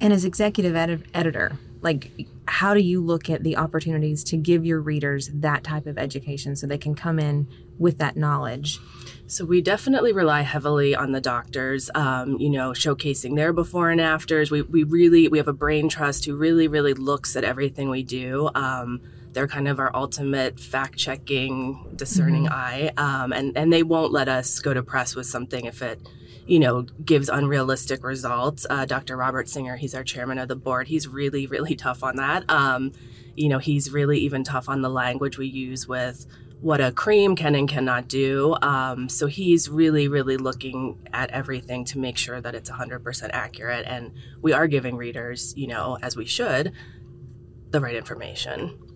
And 0.00 0.10
as 0.10 0.24
executive 0.24 0.74
edi- 0.74 1.04
editor, 1.12 1.58
like 1.82 2.10
how 2.46 2.72
do 2.72 2.80
you 2.80 3.04
look 3.04 3.28
at 3.28 3.42
the 3.42 3.58
opportunities 3.58 4.24
to 4.24 4.38
give 4.38 4.64
your 4.64 4.80
readers 4.80 5.28
that 5.34 5.62
type 5.64 5.86
of 5.86 5.98
education 5.98 6.56
so 6.56 6.66
they 6.66 6.78
can 6.78 6.94
come 6.94 7.18
in 7.18 7.46
with 7.78 7.98
that 7.98 8.16
knowledge? 8.16 8.80
So 9.26 9.44
we 9.44 9.60
definitely 9.60 10.14
rely 10.14 10.40
heavily 10.40 10.96
on 10.96 11.12
the 11.12 11.20
doctors, 11.20 11.90
um, 11.94 12.38
you 12.38 12.48
know, 12.48 12.70
showcasing 12.70 13.36
their 13.36 13.52
before 13.52 13.90
and 13.90 14.00
afters. 14.00 14.50
We, 14.50 14.62
we 14.62 14.84
really, 14.84 15.28
we 15.28 15.36
have 15.36 15.48
a 15.48 15.52
brain 15.52 15.90
trust 15.90 16.24
who 16.24 16.36
really, 16.36 16.68
really 16.68 16.94
looks 16.94 17.36
at 17.36 17.44
everything 17.44 17.90
we 17.90 18.02
do. 18.02 18.48
Um, 18.54 19.02
they're 19.38 19.46
kind 19.46 19.68
of 19.68 19.78
our 19.78 19.94
ultimate 19.94 20.58
fact 20.58 20.98
checking, 20.98 21.92
discerning 21.94 22.48
eye. 22.48 22.90
Um, 22.96 23.32
and, 23.32 23.56
and 23.56 23.72
they 23.72 23.84
won't 23.84 24.10
let 24.10 24.28
us 24.28 24.58
go 24.58 24.74
to 24.74 24.82
press 24.82 25.14
with 25.14 25.26
something 25.26 25.64
if 25.64 25.80
it, 25.80 26.00
you 26.48 26.58
know, 26.58 26.82
gives 26.82 27.28
unrealistic 27.28 28.02
results. 28.02 28.66
Uh, 28.68 28.84
Dr. 28.84 29.16
Robert 29.16 29.48
Singer, 29.48 29.76
he's 29.76 29.94
our 29.94 30.02
chairman 30.02 30.38
of 30.38 30.48
the 30.48 30.56
board. 30.56 30.88
He's 30.88 31.06
really, 31.06 31.46
really 31.46 31.76
tough 31.76 32.02
on 32.02 32.16
that. 32.16 32.50
Um, 32.50 32.90
you 33.36 33.48
know, 33.48 33.60
he's 33.60 33.92
really 33.92 34.18
even 34.18 34.42
tough 34.42 34.68
on 34.68 34.82
the 34.82 34.90
language 34.90 35.38
we 35.38 35.46
use 35.46 35.86
with 35.86 36.26
what 36.60 36.80
a 36.80 36.90
cream 36.90 37.36
can 37.36 37.54
and 37.54 37.68
cannot 37.68 38.08
do. 38.08 38.56
Um, 38.60 39.08
so 39.08 39.28
he's 39.28 39.68
really, 39.68 40.08
really 40.08 40.36
looking 40.36 40.98
at 41.12 41.30
everything 41.30 41.84
to 41.84 42.00
make 42.00 42.18
sure 42.18 42.40
that 42.40 42.56
it's 42.56 42.68
100% 42.68 43.30
accurate. 43.32 43.86
And 43.86 44.14
we 44.42 44.52
are 44.52 44.66
giving 44.66 44.96
readers, 44.96 45.56
you 45.56 45.68
know, 45.68 45.96
as 46.02 46.16
we 46.16 46.26
should, 46.26 46.72
the 47.70 47.80
right 47.80 47.94
information. 47.94 48.87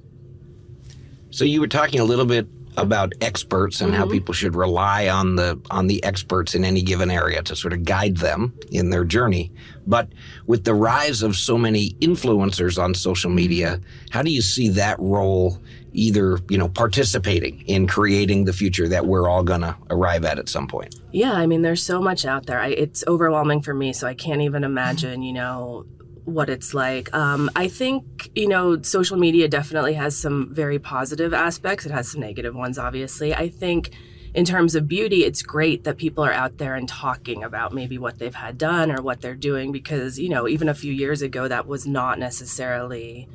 So 1.32 1.44
you 1.44 1.60
were 1.60 1.66
talking 1.68 1.98
a 1.98 2.04
little 2.04 2.26
bit 2.26 2.46
about 2.78 3.12
experts 3.20 3.82
and 3.82 3.94
how 3.94 4.06
Mhm. 4.06 4.12
people 4.12 4.32
should 4.32 4.54
rely 4.56 5.06
on 5.08 5.36
the 5.36 5.58
on 5.70 5.88
the 5.88 6.02
experts 6.04 6.54
in 6.54 6.64
any 6.64 6.80
given 6.80 7.10
area 7.10 7.42
to 7.42 7.54
sort 7.54 7.74
of 7.74 7.84
guide 7.84 8.16
them 8.18 8.52
in 8.70 8.88
their 8.88 9.04
journey. 9.04 9.52
But 9.86 10.08
with 10.46 10.64
the 10.64 10.72
rise 10.72 11.22
of 11.22 11.36
so 11.36 11.58
many 11.58 11.96
influencers 12.00 12.82
on 12.82 12.94
social 12.94 13.30
media, 13.30 13.78
how 14.10 14.22
do 14.22 14.30
you 14.30 14.40
see 14.40 14.70
that 14.70 14.98
role 15.00 15.58
either, 15.92 16.38
you 16.48 16.56
know, 16.56 16.68
participating 16.68 17.62
in 17.66 17.86
creating 17.86 18.46
the 18.46 18.52
future 18.54 18.88
that 18.88 19.06
we're 19.06 19.28
all 19.28 19.42
going 19.42 19.60
to 19.60 19.74
arrive 19.90 20.24
at 20.24 20.38
at 20.38 20.48
some 20.48 20.66
point? 20.66 20.94
Yeah, 21.12 21.32
I 21.34 21.46
mean, 21.46 21.60
there's 21.60 21.82
so 21.82 22.00
much 22.00 22.24
out 22.24 22.46
there. 22.46 22.58
I, 22.58 22.68
it's 22.68 23.04
overwhelming 23.06 23.60
for 23.60 23.74
me, 23.74 23.92
so 23.92 24.06
I 24.06 24.14
can't 24.14 24.40
even 24.40 24.64
imagine, 24.64 25.22
you 25.22 25.34
know, 25.34 25.84
what 26.24 26.48
it's 26.48 26.74
like. 26.74 27.12
Um, 27.14 27.50
I 27.56 27.68
think, 27.68 28.30
you 28.34 28.48
know, 28.48 28.80
social 28.82 29.16
media 29.16 29.48
definitely 29.48 29.94
has 29.94 30.16
some 30.16 30.54
very 30.54 30.78
positive 30.78 31.34
aspects. 31.34 31.86
It 31.86 31.92
has 31.92 32.10
some 32.10 32.20
negative 32.20 32.54
ones, 32.54 32.78
obviously. 32.78 33.34
I 33.34 33.48
think 33.48 33.90
in 34.34 34.44
terms 34.44 34.74
of 34.74 34.88
beauty, 34.88 35.24
it's 35.24 35.42
great 35.42 35.84
that 35.84 35.98
people 35.98 36.24
are 36.24 36.32
out 36.32 36.58
there 36.58 36.74
and 36.74 36.88
talking 36.88 37.44
about 37.44 37.74
maybe 37.74 37.98
what 37.98 38.18
they've 38.18 38.34
had 38.34 38.56
done 38.56 38.90
or 38.90 39.02
what 39.02 39.20
they're 39.20 39.34
doing 39.34 39.72
because, 39.72 40.18
you 40.18 40.28
know, 40.28 40.48
even 40.48 40.68
a 40.68 40.74
few 40.74 40.92
years 40.92 41.22
ago, 41.22 41.48
that 41.48 41.66
was 41.66 41.86
not 41.86 42.18
necessarily 42.18 43.28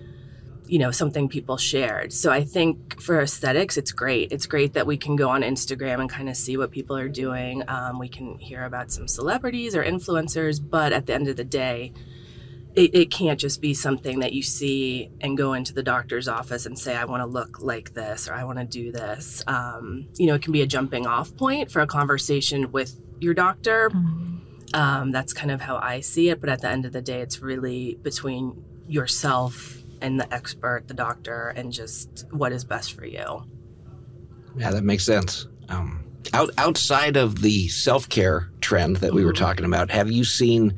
you 0.70 0.80
know 0.80 0.92
something 0.92 1.30
people 1.30 1.56
shared 1.56 2.12
so 2.12 2.30
i 2.30 2.44
think 2.44 3.00
for 3.02 3.22
aesthetics 3.22 3.78
it's 3.78 3.94
great 3.94 4.32
it's 4.32 4.46
great 4.46 4.74
that 4.74 4.86
we 4.86 4.98
can 4.98 5.16
go 5.16 5.30
on 5.30 5.42
instagram 5.42 6.00
and 6.02 6.10
kind 6.10 6.28
of 6.28 6.36
see 6.36 6.58
what 6.58 6.72
people 6.72 6.98
are 6.98 7.08
doing 7.08 7.64
um, 7.70 7.98
we 7.98 8.10
can 8.10 8.38
hear 8.38 8.66
about 8.66 8.92
some 8.92 9.08
celebrities 9.08 9.76
or 9.76 9.84
influencers 9.84 10.60
but 10.62 10.92
at 10.92 11.06
the 11.06 11.14
end 11.14 11.28
of 11.28 11.38
the 11.38 11.44
day 11.44 11.94
it, 12.78 12.94
it 12.94 13.12
can't 13.12 13.40
just 13.40 13.60
be 13.60 13.74
something 13.74 14.20
that 14.20 14.34
you 14.34 14.44
see 14.44 15.10
and 15.22 15.36
go 15.36 15.54
into 15.54 15.74
the 15.74 15.82
doctor's 15.82 16.28
office 16.28 16.68
and 16.68 16.78
say, 16.78 16.96
I 16.96 17.06
want 17.06 17.22
to 17.22 17.26
look 17.26 17.60
like 17.60 17.96
this 17.96 18.30
or 18.30 18.36
I 18.36 18.44
want 18.44 18.60
to 18.60 18.66
do 18.66 18.92
this. 18.92 19.44
Um, 19.48 20.08
you 20.16 20.28
know, 20.28 20.36
it 20.36 20.44
can 20.44 20.54
be 20.54 20.62
a 20.62 20.68
jumping 20.68 21.08
off 21.08 21.36
point 21.36 21.72
for 21.72 21.82
a 21.82 21.88
conversation 21.88 22.72
with 22.72 23.02
your 23.20 23.34
doctor. 23.34 23.90
Mm-hmm. 23.90 24.76
Um, 24.76 25.12
that's 25.12 25.34
kind 25.34 25.50
of 25.50 25.60
how 25.60 25.78
I 25.78 26.02
see 26.02 26.30
it. 26.30 26.40
But 26.40 26.52
at 26.52 26.62
the 26.62 26.70
end 26.70 26.86
of 26.86 26.94
the 26.94 27.02
day, 27.02 27.20
it's 27.22 27.42
really 27.42 27.98
between 28.04 28.64
yourself 28.88 29.78
and 30.00 30.20
the 30.20 30.32
expert, 30.32 30.88
the 30.88 30.94
doctor, 30.94 31.48
and 31.56 31.74
just 31.74 32.26
what 32.30 32.52
is 32.52 32.64
best 32.64 32.94
for 32.94 33.06
you. 33.06 33.44
Yeah, 34.56 34.70
that 34.70 34.84
makes 34.84 35.04
sense. 35.04 35.48
Um, 35.70 36.06
out, 36.32 36.52
outside 36.60 37.18
of 37.18 37.42
the 37.42 37.70
self 37.70 38.08
care 38.08 38.52
trend 38.62 38.98
that 38.98 39.14
we 39.14 39.22
mm-hmm. 39.22 39.28
were 39.28 39.34
talking 39.34 39.66
about, 39.66 39.90
have 39.90 40.12
you 40.12 40.24
seen 40.24 40.78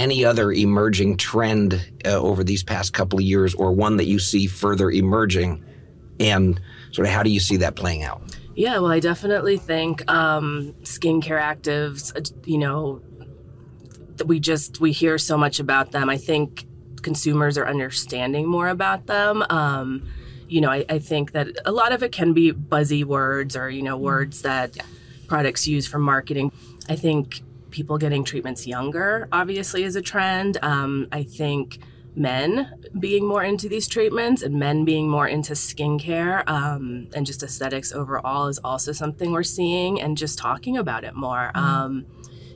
any 0.00 0.24
other 0.24 0.52
emerging 0.52 1.16
trend 1.16 1.92
uh, 2.04 2.18
over 2.18 2.42
these 2.42 2.62
past 2.62 2.92
couple 2.92 3.18
of 3.18 3.24
years 3.24 3.54
or 3.54 3.72
one 3.72 3.96
that 3.98 4.06
you 4.06 4.18
see 4.18 4.46
further 4.46 4.90
emerging? 4.90 5.64
And 6.18 6.60
sort 6.92 7.06
of 7.06 7.14
how 7.14 7.22
do 7.22 7.30
you 7.30 7.40
see 7.40 7.56
that 7.58 7.76
playing 7.76 8.02
out? 8.02 8.22
Yeah 8.56 8.78
well 8.78 8.90
i 8.90 9.00
definitely 9.00 9.56
think 9.56 10.10
um, 10.10 10.74
skincare 10.82 11.40
actives 11.40 12.14
uh, 12.14 12.36
you 12.44 12.58
know 12.58 13.00
we 14.24 14.40
just 14.40 14.80
we 14.80 14.92
hear 14.92 15.18
so 15.18 15.36
much 15.36 15.60
about 15.60 15.92
them. 15.92 16.08
I 16.08 16.16
think 16.16 16.66
consumers 17.02 17.56
are 17.56 17.66
understanding 17.66 18.46
more 18.46 18.68
about 18.68 19.06
them. 19.06 19.44
Um, 19.50 20.06
you 20.48 20.60
know 20.60 20.70
I, 20.70 20.84
I, 20.88 20.98
think 20.98 21.32
that 21.32 21.48
a 21.64 21.70
lot 21.70 21.92
of 21.92 22.02
it 22.02 22.10
can 22.10 22.32
be 22.32 22.50
buzzy 22.50 23.04
words 23.04 23.56
or 23.56 23.70
you 23.70 23.82
know 23.82 23.96
words 23.96 24.42
that 24.42 24.76
yeah. 24.76 24.82
products 25.28 25.66
use 25.66 25.86
for 25.86 25.98
marketing. 25.98 26.52
I 26.88 26.96
think 26.96 27.42
people 27.70 27.98
getting 27.98 28.24
treatments 28.24 28.66
younger, 28.66 29.28
obviously, 29.32 29.84
is 29.84 29.96
a 29.96 30.02
trend. 30.02 30.58
Um, 30.62 31.08
I 31.12 31.22
think 31.22 31.78
men 32.16 32.74
being 32.98 33.26
more 33.26 33.42
into 33.42 33.68
these 33.68 33.86
treatments 33.86 34.42
and 34.42 34.54
men 34.54 34.84
being 34.84 35.08
more 35.08 35.28
into 35.28 35.52
skincare 35.52 36.48
um, 36.48 37.08
and 37.14 37.24
just 37.24 37.42
aesthetics 37.42 37.92
overall 37.92 38.48
is 38.48 38.58
also 38.64 38.92
something 38.92 39.32
we're 39.32 39.42
seeing 39.42 40.00
and 40.00 40.16
just 40.16 40.38
talking 40.38 40.76
about 40.76 41.04
it 41.04 41.14
more. 41.14 41.52
Mm-hmm. 41.54 41.58
Um, 41.58 42.06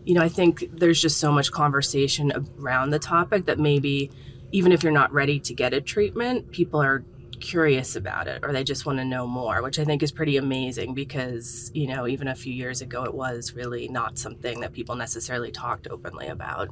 you 0.05 0.15
know, 0.15 0.23
I 0.23 0.29
think 0.29 0.69
there's 0.73 1.01
just 1.01 1.19
so 1.19 1.33
much 1.33 1.51
conversation 1.51 2.33
around 2.59 2.91
the 2.91 2.99
topic 2.99 3.47
that 3.47 3.59
maybe 3.59 4.11
even 4.53 4.71
if 4.71 4.83
you're 4.83 4.93
not 4.93 5.13
ready 5.13 5.41
to 5.41 5.55
get 5.55 5.73
a 5.73 5.81
treatment, 5.81 6.51
people 6.53 6.81
are 6.81 7.05
curious 7.41 7.97
about 7.97 8.29
it 8.29 8.45
or 8.45 8.53
they 8.53 8.65
just 8.65 8.87
want 8.87 8.99
to 8.99 9.05
know 9.05 9.27
more, 9.27 9.63
which 9.63 9.79
I 9.79 9.85
think 9.85 10.03
is 10.03 10.13
pretty 10.13 10.37
amazing 10.37 10.95
because, 10.95 11.71
you 11.75 11.87
know, 11.87 12.07
even 12.07 12.29
a 12.29 12.35
few 12.35 12.53
years 12.53 12.81
ago, 12.81 13.05
it 13.05 13.15
was 13.15 13.55
really 13.55 13.89
not 13.89 14.19
something 14.19 14.61
that 14.61 14.73
people 14.73 14.95
necessarily 14.95 15.51
talked 15.51 15.89
openly 15.89 16.29
about. 16.29 16.69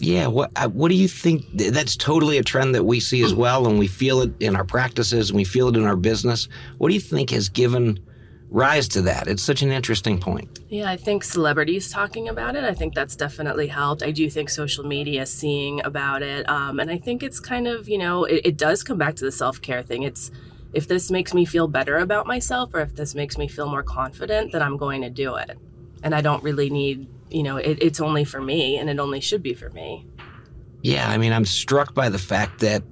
Yeah, 0.00 0.26
what 0.26 0.50
uh, 0.56 0.68
what 0.68 0.88
do 0.88 0.96
you 0.96 1.06
think? 1.06 1.44
That's 1.54 1.96
totally 1.96 2.36
a 2.38 2.42
trend 2.42 2.74
that 2.74 2.84
we 2.84 2.98
see 2.98 3.22
as 3.22 3.32
well, 3.44 3.66
and 3.66 3.78
we 3.78 3.86
feel 3.86 4.22
it 4.22 4.32
in 4.40 4.56
our 4.56 4.64
practices, 4.64 5.30
and 5.30 5.36
we 5.36 5.44
feel 5.44 5.68
it 5.68 5.76
in 5.76 5.84
our 5.84 5.96
business. 5.96 6.48
What 6.78 6.88
do 6.88 6.94
you 6.94 7.00
think 7.00 7.30
has 7.30 7.48
given 7.48 8.03
rise 8.54 8.86
to 8.86 9.02
that? 9.02 9.26
It's 9.26 9.42
such 9.42 9.62
an 9.62 9.72
interesting 9.72 10.20
point. 10.20 10.60
Yeah, 10.68 10.88
I 10.88 10.96
think 10.96 11.24
celebrities 11.24 11.90
talking 11.90 12.28
about 12.28 12.54
it, 12.54 12.62
I 12.62 12.72
think 12.72 12.94
that's 12.94 13.16
definitely 13.16 13.66
helped. 13.66 14.04
I 14.04 14.12
do 14.12 14.30
think 14.30 14.48
social 14.48 14.84
media 14.84 15.26
seeing 15.26 15.84
about 15.84 16.22
it. 16.22 16.48
Um, 16.48 16.78
and 16.78 16.88
I 16.88 16.96
think 16.96 17.24
it's 17.24 17.40
kind 17.40 17.66
of, 17.66 17.88
you 17.88 17.98
know, 17.98 18.24
it, 18.24 18.42
it 18.44 18.56
does 18.56 18.84
come 18.84 18.96
back 18.96 19.16
to 19.16 19.24
the 19.24 19.32
self 19.32 19.60
care 19.60 19.82
thing. 19.82 20.04
It's 20.04 20.30
if 20.72 20.86
this 20.86 21.10
makes 21.10 21.34
me 21.34 21.44
feel 21.44 21.66
better 21.66 21.98
about 21.98 22.28
myself 22.28 22.72
or 22.74 22.80
if 22.80 22.94
this 22.94 23.14
makes 23.14 23.36
me 23.36 23.48
feel 23.48 23.68
more 23.68 23.82
confident, 23.82 24.52
then 24.52 24.62
I'm 24.62 24.76
going 24.76 25.02
to 25.02 25.10
do 25.10 25.34
it. 25.34 25.58
And 26.04 26.14
I 26.14 26.20
don't 26.20 26.42
really 26.44 26.70
need, 26.70 27.08
you 27.30 27.42
know, 27.42 27.56
it, 27.56 27.78
it's 27.80 28.00
only 28.00 28.24
for 28.24 28.40
me 28.40 28.76
and 28.78 28.88
it 28.88 29.00
only 29.00 29.20
should 29.20 29.42
be 29.42 29.54
for 29.54 29.70
me. 29.70 30.06
Yeah, 30.82 31.08
I 31.08 31.18
mean, 31.18 31.32
I'm 31.32 31.44
struck 31.44 31.92
by 31.92 32.08
the 32.08 32.18
fact 32.18 32.60
that 32.60 32.84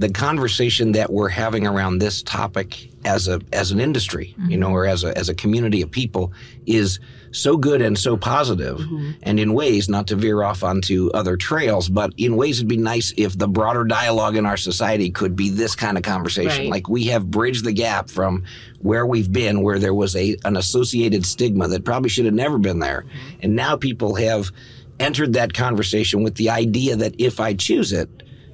the 0.00 0.08
conversation 0.08 0.92
that 0.92 1.12
we're 1.12 1.28
having 1.28 1.66
around 1.66 1.98
this 1.98 2.22
topic 2.22 2.88
as 3.04 3.28
a 3.28 3.38
as 3.52 3.70
an 3.70 3.80
industry, 3.80 4.34
mm-hmm. 4.38 4.50
you 4.50 4.56
know, 4.56 4.70
or 4.70 4.86
as 4.86 5.04
a 5.04 5.16
as 5.16 5.28
a 5.28 5.34
community 5.34 5.82
of 5.82 5.90
people 5.90 6.32
is 6.64 6.98
so 7.32 7.58
good 7.58 7.82
and 7.82 7.98
so 7.98 8.16
positive, 8.16 8.78
mm-hmm. 8.78 9.10
and 9.22 9.38
in 9.38 9.52
ways 9.52 9.90
not 9.90 10.06
to 10.06 10.16
veer 10.16 10.42
off 10.42 10.64
onto 10.64 11.10
other 11.12 11.36
trails, 11.36 11.90
but 11.90 12.14
in 12.16 12.36
ways 12.36 12.58
it'd 12.58 12.68
be 12.68 12.78
nice 12.78 13.12
if 13.18 13.36
the 13.36 13.46
broader 13.46 13.84
dialogue 13.84 14.36
in 14.36 14.46
our 14.46 14.56
society 14.56 15.10
could 15.10 15.36
be 15.36 15.50
this 15.50 15.76
kind 15.76 15.98
of 15.98 16.02
conversation. 16.02 16.62
Right. 16.62 16.70
Like 16.70 16.88
we 16.88 17.04
have 17.04 17.30
bridged 17.30 17.66
the 17.66 17.72
gap 17.72 18.08
from 18.08 18.44
where 18.78 19.04
we've 19.04 19.30
been, 19.30 19.62
where 19.62 19.78
there 19.78 19.94
was 19.94 20.16
a 20.16 20.34
an 20.46 20.56
associated 20.56 21.26
stigma 21.26 21.68
that 21.68 21.84
probably 21.84 22.08
should 22.08 22.24
have 22.24 22.32
never 22.32 22.56
been 22.56 22.78
there, 22.78 23.02
mm-hmm. 23.02 23.40
and 23.42 23.54
now 23.54 23.76
people 23.76 24.14
have 24.14 24.50
entered 24.98 25.34
that 25.34 25.52
conversation 25.52 26.22
with 26.22 26.36
the 26.36 26.48
idea 26.48 26.96
that 26.96 27.14
if 27.18 27.38
I 27.38 27.52
choose 27.52 27.92
it 27.92 28.08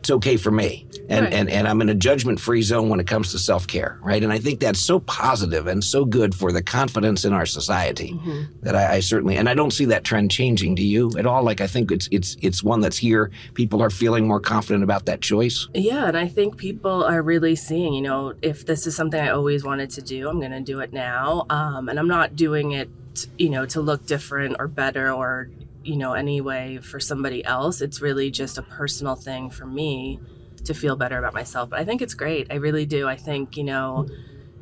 it's 0.06 0.10
okay 0.12 0.36
for 0.36 0.52
me. 0.52 0.86
And, 1.08 1.24
right. 1.24 1.34
and, 1.34 1.50
and 1.50 1.66
I'm 1.66 1.80
in 1.82 1.88
a 1.88 1.94
judgment 1.94 2.38
free 2.38 2.62
zone 2.62 2.88
when 2.88 3.00
it 3.00 3.08
comes 3.08 3.32
to 3.32 3.40
self 3.40 3.66
care, 3.66 3.98
right? 4.02 4.22
And 4.22 4.32
I 4.32 4.38
think 4.38 4.60
that's 4.60 4.78
so 4.78 5.00
positive 5.00 5.66
and 5.66 5.82
so 5.82 6.04
good 6.04 6.32
for 6.32 6.52
the 6.52 6.62
confidence 6.62 7.24
in 7.24 7.32
our 7.32 7.44
society 7.44 8.12
mm-hmm. 8.12 8.44
that 8.62 8.76
I, 8.76 8.94
I, 8.94 9.00
certainly, 9.00 9.36
and 9.36 9.48
I 9.48 9.54
don't 9.54 9.72
see 9.72 9.86
that 9.86 10.04
trend 10.04 10.30
changing. 10.30 10.76
Do 10.76 10.86
you 10.86 11.10
at 11.18 11.26
all? 11.26 11.42
Like, 11.42 11.60
I 11.60 11.66
think 11.66 11.90
it's, 11.90 12.08
it's, 12.12 12.36
it's 12.40 12.62
one 12.62 12.80
that's 12.80 12.96
here. 12.96 13.32
People 13.54 13.82
are 13.82 13.90
feeling 13.90 14.28
more 14.28 14.38
confident 14.38 14.84
about 14.84 15.06
that 15.06 15.22
choice. 15.22 15.66
Yeah. 15.74 16.06
And 16.06 16.16
I 16.16 16.28
think 16.28 16.56
people 16.56 17.02
are 17.04 17.20
really 17.20 17.56
seeing, 17.56 17.92
you 17.92 18.02
know, 18.02 18.34
if 18.42 18.64
this 18.64 18.86
is 18.86 18.94
something 18.94 19.20
I 19.20 19.30
always 19.30 19.64
wanted 19.64 19.90
to 19.90 20.02
do, 20.02 20.28
I'm 20.28 20.38
going 20.38 20.52
to 20.52 20.60
do 20.60 20.78
it 20.80 20.92
now. 20.92 21.46
Um, 21.50 21.88
and 21.88 21.98
I'm 21.98 22.08
not 22.08 22.36
doing 22.36 22.72
it, 22.72 22.88
you 23.38 23.48
know, 23.48 23.66
to 23.66 23.80
look 23.80 24.06
different 24.06 24.56
or 24.60 24.68
better 24.68 25.12
or, 25.12 25.48
you 25.86 25.96
know, 25.96 26.12
anyway 26.12 26.78
for 26.78 27.00
somebody 27.00 27.44
else. 27.44 27.80
It's 27.80 28.00
really 28.00 28.30
just 28.30 28.58
a 28.58 28.62
personal 28.62 29.16
thing 29.16 29.50
for 29.50 29.66
me 29.66 30.20
to 30.64 30.74
feel 30.74 30.96
better 30.96 31.18
about 31.18 31.34
myself. 31.34 31.70
But 31.70 31.80
I 31.80 31.84
think 31.84 32.02
it's 32.02 32.14
great. 32.14 32.48
I 32.50 32.56
really 32.56 32.86
do. 32.86 33.08
I 33.08 33.16
think, 33.16 33.56
you 33.56 33.64
know, 33.64 34.08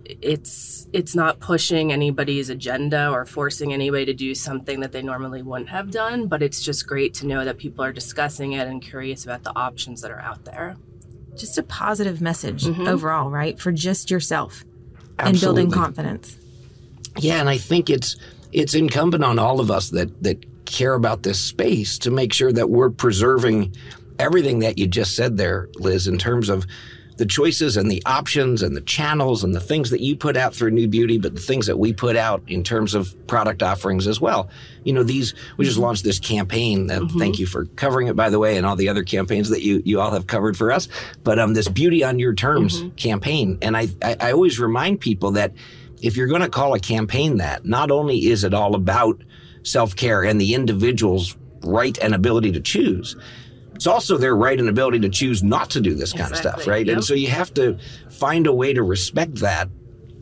it's 0.04 0.86
it's 0.92 1.14
not 1.14 1.40
pushing 1.40 1.92
anybody's 1.92 2.50
agenda 2.50 3.10
or 3.10 3.24
forcing 3.24 3.72
anybody 3.72 4.04
to 4.04 4.14
do 4.14 4.34
something 4.34 4.80
that 4.80 4.92
they 4.92 5.02
normally 5.02 5.42
wouldn't 5.42 5.70
have 5.70 5.90
done, 5.90 6.26
but 6.26 6.42
it's 6.42 6.62
just 6.62 6.86
great 6.86 7.14
to 7.14 7.26
know 7.26 7.44
that 7.44 7.58
people 7.58 7.82
are 7.84 7.92
discussing 7.92 8.52
it 8.52 8.68
and 8.68 8.82
curious 8.82 9.24
about 9.24 9.42
the 9.44 9.52
options 9.56 10.02
that 10.02 10.10
are 10.10 10.20
out 10.20 10.44
there. 10.44 10.76
Just 11.36 11.58
a 11.58 11.62
positive 11.62 12.20
message 12.20 12.64
mm-hmm. 12.64 12.86
overall, 12.86 13.30
right? 13.30 13.58
For 13.58 13.72
just 13.72 14.10
yourself 14.10 14.64
Absolutely. 15.18 15.26
and 15.28 15.40
building 15.40 15.70
confidence. 15.70 16.36
Yeah, 17.18 17.40
and 17.40 17.48
I 17.48 17.56
think 17.56 17.88
it's 17.88 18.16
it's 18.52 18.74
incumbent 18.74 19.24
on 19.24 19.38
all 19.38 19.58
of 19.58 19.70
us 19.70 19.90
that 19.90 20.22
that 20.22 20.44
care 20.66 20.94
about 20.94 21.22
this 21.22 21.40
space 21.40 21.98
to 21.98 22.10
make 22.10 22.32
sure 22.32 22.52
that 22.52 22.70
we're 22.70 22.90
preserving 22.90 23.74
everything 24.18 24.60
that 24.60 24.78
you 24.78 24.86
just 24.86 25.16
said 25.16 25.36
there, 25.36 25.68
Liz, 25.76 26.06
in 26.06 26.18
terms 26.18 26.48
of 26.48 26.66
the 27.16 27.26
choices 27.26 27.76
and 27.76 27.90
the 27.90 28.02
options 28.06 28.62
and 28.62 28.76
the 28.76 28.80
channels 28.80 29.44
and 29.44 29.54
the 29.54 29.60
things 29.60 29.90
that 29.90 30.00
you 30.00 30.16
put 30.16 30.36
out 30.36 30.54
through 30.54 30.72
New 30.72 30.88
Beauty, 30.88 31.18
but 31.18 31.34
the 31.34 31.40
things 31.40 31.66
that 31.66 31.78
we 31.78 31.92
put 31.92 32.16
out 32.16 32.42
in 32.48 32.64
terms 32.64 32.94
of 32.94 33.14
product 33.26 33.62
offerings 33.62 34.06
as 34.06 34.20
well. 34.20 34.48
You 34.82 34.92
know, 34.92 35.04
these 35.04 35.34
we 35.56 35.64
just 35.64 35.78
launched 35.78 36.02
this 36.02 36.18
campaign, 36.18 36.88
mm-hmm. 36.88 37.18
thank 37.18 37.38
you 37.38 37.46
for 37.46 37.66
covering 37.76 38.08
it, 38.08 38.16
by 38.16 38.30
the 38.30 38.38
way, 38.38 38.56
and 38.56 38.66
all 38.66 38.76
the 38.76 38.88
other 38.88 39.04
campaigns 39.04 39.48
that 39.50 39.62
you 39.62 39.80
you 39.84 40.00
all 40.00 40.10
have 40.10 40.26
covered 40.26 40.56
for 40.56 40.72
us. 40.72 40.88
But 41.22 41.38
um, 41.38 41.54
this 41.54 41.68
Beauty 41.68 42.02
on 42.02 42.18
Your 42.18 42.34
Terms 42.34 42.82
mm-hmm. 42.82 42.96
campaign, 42.96 43.58
and 43.62 43.76
I, 43.76 43.88
I 44.02 44.16
I 44.20 44.32
always 44.32 44.58
remind 44.58 45.00
people 45.00 45.32
that 45.32 45.52
if 46.02 46.16
you're 46.16 46.26
going 46.26 46.42
to 46.42 46.48
call 46.48 46.74
a 46.74 46.80
campaign 46.80 47.38
that, 47.38 47.64
not 47.64 47.90
only 47.90 48.26
is 48.26 48.44
it 48.44 48.52
all 48.52 48.74
about 48.74 49.22
self 49.64 49.96
care 49.96 50.22
and 50.22 50.40
the 50.40 50.54
individual's 50.54 51.36
right 51.62 51.98
and 51.98 52.14
ability 52.14 52.52
to 52.52 52.60
choose. 52.60 53.16
It's 53.74 53.88
also 53.88 54.16
their 54.16 54.36
right 54.36 54.58
and 54.58 54.68
ability 54.68 55.00
to 55.00 55.08
choose 55.08 55.42
not 55.42 55.70
to 55.70 55.80
do 55.80 55.94
this 55.94 56.12
kind 56.12 56.30
exactly. 56.30 56.48
of 56.48 56.54
stuff, 56.54 56.66
right? 56.68 56.86
Yep. 56.86 56.94
And 56.94 57.04
so 57.04 57.14
you 57.14 57.28
have 57.28 57.52
to 57.54 57.76
find 58.08 58.46
a 58.46 58.52
way 58.52 58.72
to 58.72 58.82
respect 58.82 59.36
that 59.36 59.68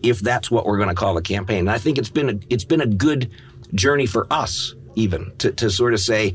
if 0.02 0.20
that's 0.20 0.50
what 0.50 0.64
we're 0.64 0.78
going 0.78 0.88
to 0.88 0.94
call 0.94 1.16
a 1.18 1.22
campaign. 1.22 1.60
And 1.60 1.70
I 1.70 1.78
think 1.78 1.98
it's 1.98 2.08
been 2.08 2.30
a, 2.30 2.38
it's 2.48 2.64
been 2.64 2.80
a 2.80 2.86
good 2.86 3.30
journey 3.74 4.06
for 4.06 4.26
us 4.30 4.74
even 4.94 5.32
to, 5.38 5.52
to 5.52 5.70
sort 5.70 5.92
of 5.92 6.00
say, 6.00 6.34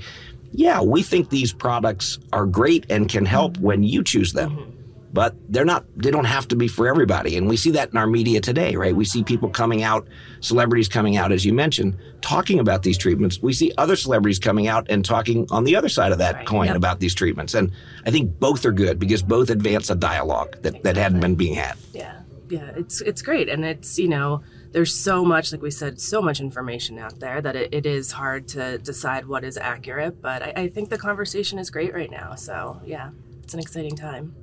yeah, 0.52 0.82
we 0.82 1.02
think 1.02 1.30
these 1.30 1.52
products 1.52 2.20
are 2.32 2.46
great 2.46 2.86
and 2.90 3.10
can 3.10 3.26
help 3.26 3.58
when 3.58 3.84
you 3.84 4.04
choose 4.04 4.34
them. 4.34 4.52
Mm-hmm 4.52 4.77
but 5.14 5.36
they're 5.50 5.66
not 5.66 5.86
they 5.96 6.12
don't 6.12 6.26
have 6.26 6.48
to 6.48 6.56
be 6.56 6.68
for 6.68 6.88
everybody 6.88 7.38
and 7.38 7.48
we 7.48 7.58
see 7.58 7.72
that 7.72 7.90
in 7.92 7.98
our 7.98 8.08
media 8.08 8.42
today 8.42 8.76
right 8.76 8.96
we 8.96 9.06
see 9.06 9.24
people 9.24 9.50
coming 9.50 9.84
out 9.84 10.08
celebrities 10.42 10.88
coming 10.88 11.18
out 11.18 11.32
as 11.32 11.46
you 11.46 11.54
mentioned 11.54 11.98
talking 12.22 12.60
about 12.60 12.84
these 12.84 12.98
treatments 12.98 13.42
we 13.42 13.54
see 13.54 13.72
other 13.78 13.96
celebrities 13.96 14.40
coming 14.40 14.68
out 14.68 14.86
and 14.90 15.06
talking 15.06 15.48
on 15.50 15.64
the 15.64 15.76
other 15.76 15.90
side 15.90 16.12
of 16.12 16.18
that 16.18 16.36
right. 16.36 16.48
coin 16.48 16.68
yep. 16.68 16.76
about 16.76 17.00
these 17.00 17.16
treatments 17.16 17.54
and 17.54 17.72
i 18.06 18.12
think 18.12 18.40
both 18.40 18.66
are 18.66 18.72
good 18.72 19.00
because 19.00 19.22
both 19.22 19.50
advance 19.50 19.90
a 19.90 19.96
dialogue 19.96 20.52
that, 20.62 20.76
exactly. 20.76 20.82
that 20.84 20.98
hadn't 20.98 21.20
been 21.20 21.36
being 21.36 21.56
had 21.56 21.76
yeah 21.94 22.22
yeah 22.50 22.72
it's 22.76 23.02
it's 23.02 23.22
great 23.22 23.50
and 23.50 23.66
it's 23.66 23.98
you 23.98 24.08
know 24.08 24.42
there's 24.72 24.94
so 24.94 25.24
much, 25.24 25.52
like 25.52 25.62
we 25.62 25.72
said, 25.72 26.00
so 26.00 26.22
much 26.22 26.40
information 26.40 27.00
out 27.00 27.20
there 27.20 27.42
that 27.42 27.56
it, 27.56 27.74
it 27.74 27.86
is 27.86 28.12
hard 28.12 28.48
to 28.50 28.78
decide 28.78 29.26
what 29.26 29.44
is 29.44 29.58
accurate. 29.58 30.22
But 30.22 30.44
I, 30.44 30.54
I 30.56 30.68
think 30.68 30.90
the 30.90 30.98
conversation 30.98 31.58
is 31.58 31.70
great 31.70 31.94
right 31.94 32.12
now. 32.12 32.36
So 32.36 32.82
yeah, 32.86 33.12
it's 33.44 33.54
an 33.54 33.60
exciting 33.60 33.96
time. 33.96 34.36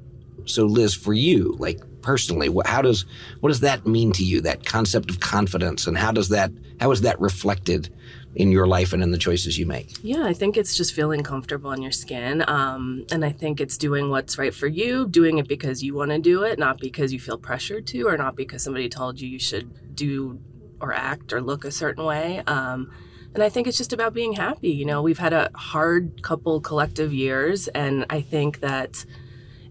So 0.47 0.67
Liz, 0.67 0.95
for 0.95 1.13
you, 1.13 1.57
like 1.59 1.81
personally, 2.03 2.51
how 2.67 2.83
does 2.83 3.05
what 3.41 3.49
does 3.49 3.61
that 3.61 3.87
mean 3.87 4.13
to 4.13 4.25
you? 4.25 4.41
That 4.41 4.65
concept 4.65 5.11
of 5.11 5.21
confidence, 5.21 5.87
and 5.87 5.97
how 5.97 6.13
does 6.13 6.29
that 6.31 6.51
how 6.81 6.91
is 6.91 7.03
that 7.03 7.21
reflected 7.21 7.89
in 8.37 8.51
your 8.51 8.67
life 8.67 8.93
and 8.93 9.03
in 9.03 9.11
the 9.11 9.19
choices 9.19 9.59
you 9.59 9.67
make? 9.67 9.97
Yeah, 10.03 10.25
I 10.25 10.33
think 10.33 10.57
it's 10.57 10.77
just 10.77 10.93
feeling 10.93 11.23
comfortable 11.23 11.71
in 11.73 11.83
your 11.83 11.93
skin. 11.93 12.45
Um, 12.49 13.07
and 13.13 13.25
I 13.25 13.31
think 13.31 13.61
it's 13.61 13.79
doing 13.79 14.11
what's 14.11 14.39
right 14.39 14.55
for 14.55 14.67
you, 14.67 15.07
doing 15.09 15.39
it 15.39 15.47
because 15.47 15.83
you 15.83 15.95
want 15.95 16.11
to 16.11 16.19
do 16.19 16.43
it, 16.43 16.59
not 16.59 16.81
because 16.81 17.13
you 17.13 17.21
feel 17.21 17.39
pressured 17.39 17.87
to, 17.89 18.09
or 18.09 18.17
not 18.17 18.37
because 18.37 18.63
somebody 18.63 18.89
told 18.89 19.21
you 19.21 19.29
you 19.29 19.39
should 19.39 19.95
do 19.95 20.41
or 20.81 20.93
act 20.93 21.33
or 21.33 21.41
look 21.41 21.65
a 21.65 21.71
certain 21.71 22.05
way. 22.05 22.43
Um, 22.47 22.91
and 23.35 23.43
I 23.43 23.49
think 23.49 23.67
it's 23.67 23.79
just 23.79 23.93
about 23.93 24.15
being 24.15 24.33
happy. 24.33 24.71
You 24.71 24.85
know, 24.85 25.03
we've 25.03 25.19
had 25.19 25.33
a 25.33 25.51
hard 25.55 26.23
couple 26.23 26.61
collective 26.61 27.13
years, 27.13 27.69
and 27.69 28.07
I 28.11 28.21
think 28.21 28.61
that 28.61 29.05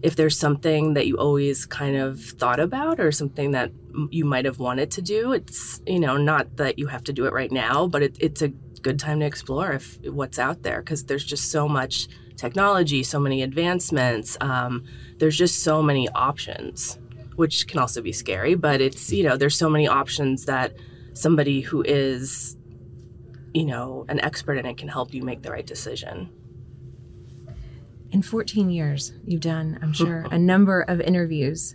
if 0.04 0.16
there's 0.16 0.38
something 0.38 0.92
that 0.92 1.06
you 1.06 1.16
always 1.16 1.64
kind 1.64 1.96
of 1.96 2.20
thought 2.20 2.60
about 2.60 3.00
or 3.00 3.10
something 3.10 3.52
that 3.52 3.72
you 4.10 4.26
might 4.26 4.44
have 4.44 4.58
wanted 4.58 4.90
to 4.90 5.00
do, 5.00 5.32
it's, 5.32 5.80
you 5.86 5.98
know, 5.98 6.18
not 6.18 6.58
that 6.58 6.78
you 6.78 6.86
have 6.86 7.02
to 7.04 7.12
do 7.12 7.24
it 7.24 7.32
right 7.32 7.50
now, 7.50 7.86
but 7.86 8.02
it, 8.02 8.14
it's 8.20 8.42
a 8.42 8.48
good 8.82 8.98
time 8.98 9.20
to 9.20 9.24
explore 9.24 9.72
if 9.72 9.98
what's 10.02 10.38
out 10.38 10.62
there 10.62 10.82
because 10.82 11.04
there's 11.04 11.24
just 11.24 11.50
so 11.50 11.66
much 11.66 12.06
technology, 12.36 13.02
so 13.02 13.18
many 13.18 13.40
advancements. 13.40 14.36
Um, 14.42 14.84
there's 15.16 15.38
just 15.38 15.62
so 15.62 15.82
many 15.82 16.06
options, 16.10 16.98
which 17.36 17.66
can 17.66 17.78
also 17.78 18.02
be 18.02 18.12
scary, 18.12 18.56
but 18.56 18.82
it's, 18.82 19.10
you 19.10 19.24
know, 19.24 19.38
there's 19.38 19.56
so 19.56 19.70
many 19.70 19.88
options 19.88 20.44
that 20.44 20.74
somebody 21.14 21.62
who 21.62 21.80
is, 21.80 22.58
you 23.54 23.64
know, 23.64 24.04
an 24.10 24.20
expert 24.20 24.58
in 24.58 24.66
it 24.66 24.76
can 24.76 24.88
help 24.88 25.14
you 25.14 25.22
make 25.22 25.40
the 25.40 25.50
right 25.50 25.66
decision 25.66 26.28
in 28.14 28.22
14 28.22 28.70
years, 28.70 29.12
you've 29.26 29.40
done, 29.40 29.76
I'm 29.82 29.92
sure, 29.92 30.26
a 30.30 30.38
number 30.38 30.82
of 30.82 31.00
interviews 31.00 31.74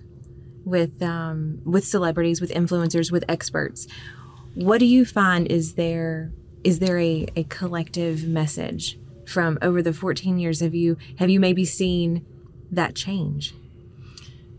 with 0.63 1.03
um, 1.03 1.61
with 1.65 1.85
celebrities, 1.85 2.39
with 2.39 2.49
influencers, 2.51 3.11
with 3.11 3.25
experts. 3.27 3.87
What 4.55 4.79
do 4.79 4.85
you 4.85 5.03
find 5.05 5.51
is 5.51 5.73
there 5.73 6.31
is 6.63 6.79
there 6.79 6.97
a, 6.97 7.27
a 7.35 7.43
collective 7.43 8.25
message 8.25 8.97
from 9.27 9.57
over 9.61 9.81
the 9.81 9.91
14 9.91 10.39
years? 10.39 10.61
Have 10.61 10.73
you 10.73 10.95
have 11.17 11.29
you 11.29 11.41
maybe 11.41 11.65
seen 11.65 12.25
that 12.71 12.95
change? 12.95 13.53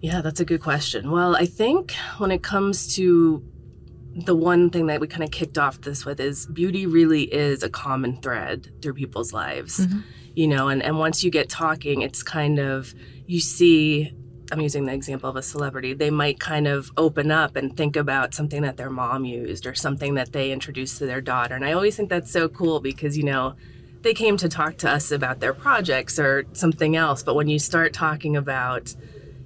Yeah, 0.03 0.21
that's 0.21 0.41
a 0.41 0.45
good 0.45 0.61
question. 0.61 1.11
Well, 1.11 1.35
I 1.35 1.47
think 1.47 1.95
when 2.19 2.31
it 2.31 2.43
comes 2.43 2.95
to 2.97 3.43
the 4.27 4.35
one 4.35 4.69
thing 4.69 4.87
that 4.89 5.01
we 5.01 5.07
kind 5.07 5.25
of 5.25 5.31
kicked 5.31 5.57
off 5.57 5.81
this 5.81 6.05
with 6.05 6.21
is 6.21 6.45
beauty 6.47 6.85
really 6.85 7.23
is 7.23 7.63
a 7.63 7.71
common 7.71 8.21
thread 8.21 8.71
through 8.83 8.95
people's 8.95 9.33
lives. 9.33 9.79
Mm-hmm 9.79 10.01
you 10.41 10.49
know 10.49 10.69
and, 10.69 10.83
and 10.83 10.99
once 10.99 11.23
you 11.23 11.31
get 11.31 11.51
talking 11.51 12.01
it's 12.01 12.23
kind 12.23 12.59
of 12.59 12.95
you 13.27 13.39
see 13.39 14.11
i'm 14.51 14.61
using 14.61 14.87
the 14.87 14.93
example 14.93 15.29
of 15.29 15.37
a 15.37 15.43
celebrity 15.43 15.93
they 15.93 16.09
might 16.09 16.41
kind 16.41 16.67
of 16.67 16.91
open 16.97 17.31
up 17.31 17.57
and 17.57 17.77
think 17.77 17.95
about 17.95 18.33
something 18.33 18.63
that 18.63 18.79
their 18.79 18.89
mom 18.89 19.27
used 19.27 19.67
or 19.67 19.75
something 19.75 20.15
that 20.15 20.33
they 20.33 20.51
introduced 20.51 20.97
to 20.97 21.05
their 21.05 21.21
daughter. 21.21 21.55
And 21.55 21.65
i 21.65 21.73
always 21.73 21.95
think 21.95 22.09
that's 22.09 22.33
so 22.33 22.49
cool 22.49 22.81
because 22.81 23.19
you 23.19 23.25
know 23.25 23.55
they 24.01 24.15
came 24.15 24.39
to 24.39 24.49
talk 24.49 24.79
to 24.79 24.89
us 24.89 25.11
about 25.11 25.41
their 25.41 25.53
projects 25.53 26.19
or 26.19 26.47
something 26.55 26.97
else. 26.97 27.23
But 27.23 27.35
when 27.35 27.49
you 27.49 27.59
start 27.59 27.93
talking 27.93 28.35
about 28.35 28.95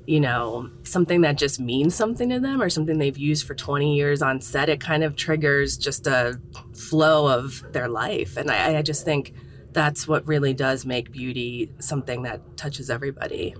you 0.06 0.20
know 0.20 0.70
something 0.84 1.22
that 1.22 1.36
just 1.36 1.58
means 1.58 1.94
something 1.94 2.28
to 2.28 2.38
them 2.38 2.62
or 2.62 2.70
something 2.70 2.98
they've 2.98 3.18
used 3.18 3.46
for 3.46 3.54
20 3.54 3.96
years 3.96 4.22
on 4.22 4.40
set 4.40 4.68
it 4.68 4.78
kind 4.78 5.02
of 5.02 5.16
triggers 5.16 5.78
just 5.78 6.06
a 6.06 6.38
flow 6.72 7.26
of 7.26 7.64
their 7.72 7.88
life. 7.88 8.36
And 8.36 8.48
i, 8.48 8.76
I 8.76 8.82
just 8.82 9.04
think 9.04 9.34
that's 9.74 10.08
what 10.08 10.26
really 10.26 10.54
does 10.54 10.86
make 10.86 11.10
beauty 11.10 11.70
something 11.80 12.22
that 12.22 12.56
touches 12.56 12.88
everybody. 12.88 13.54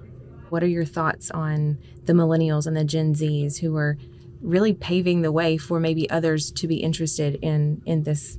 What 0.49 0.63
are 0.63 0.69
your 0.69 0.85
thoughts 0.85 1.31
on 1.31 1.79
the 2.05 2.13
millennials 2.13 2.67
and 2.67 2.77
the 2.77 2.85
Gen 2.85 3.15
Zs 3.15 3.59
who 3.59 3.77
are 3.77 3.99
really 4.41 4.73
paving 4.73 5.23
the 5.23 5.33
way 5.33 5.57
for 5.57 5.81
maybe 5.81 6.09
others 6.09 6.53
to 6.53 6.69
be 6.69 6.77
interested 6.77 7.39
in 7.43 7.83
in 7.85 8.05
this 8.05 8.39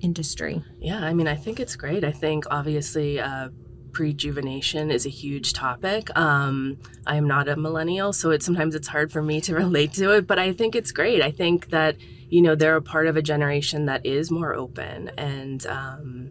industry? 0.00 0.64
Yeah, 0.80 1.04
I 1.04 1.12
mean, 1.12 1.28
I 1.28 1.36
think 1.36 1.60
it's 1.60 1.76
great. 1.76 2.02
I 2.02 2.12
think 2.12 2.44
obviously 2.50 3.20
uh, 3.20 3.50
prejuvenation 3.90 4.90
is 4.92 5.04
a 5.04 5.10
huge 5.10 5.52
topic. 5.52 6.16
Um, 6.16 6.78
I 7.06 7.16
am 7.16 7.26
not 7.26 7.48
a 7.48 7.56
millennial, 7.56 8.12
so 8.12 8.30
it 8.30 8.42
sometimes 8.42 8.74
it's 8.74 8.88
hard 8.88 9.12
for 9.12 9.22
me 9.22 9.40
to 9.42 9.54
relate 9.64 9.92
to 9.94 10.12
it, 10.12 10.26
but 10.26 10.38
I 10.38 10.52
think 10.52 10.74
it's 10.74 10.92
great. 10.92 11.22
I 11.22 11.30
think 11.30 11.70
that 11.70 11.96
you 12.30 12.40
know 12.40 12.54
they're 12.54 12.76
a 12.76 12.82
part 12.82 13.06
of 13.06 13.16
a 13.16 13.22
generation 13.22 13.86
that 13.86 14.06
is 14.06 14.30
more 14.30 14.54
open 14.54 15.10
and 15.18 15.66
um, 15.66 16.30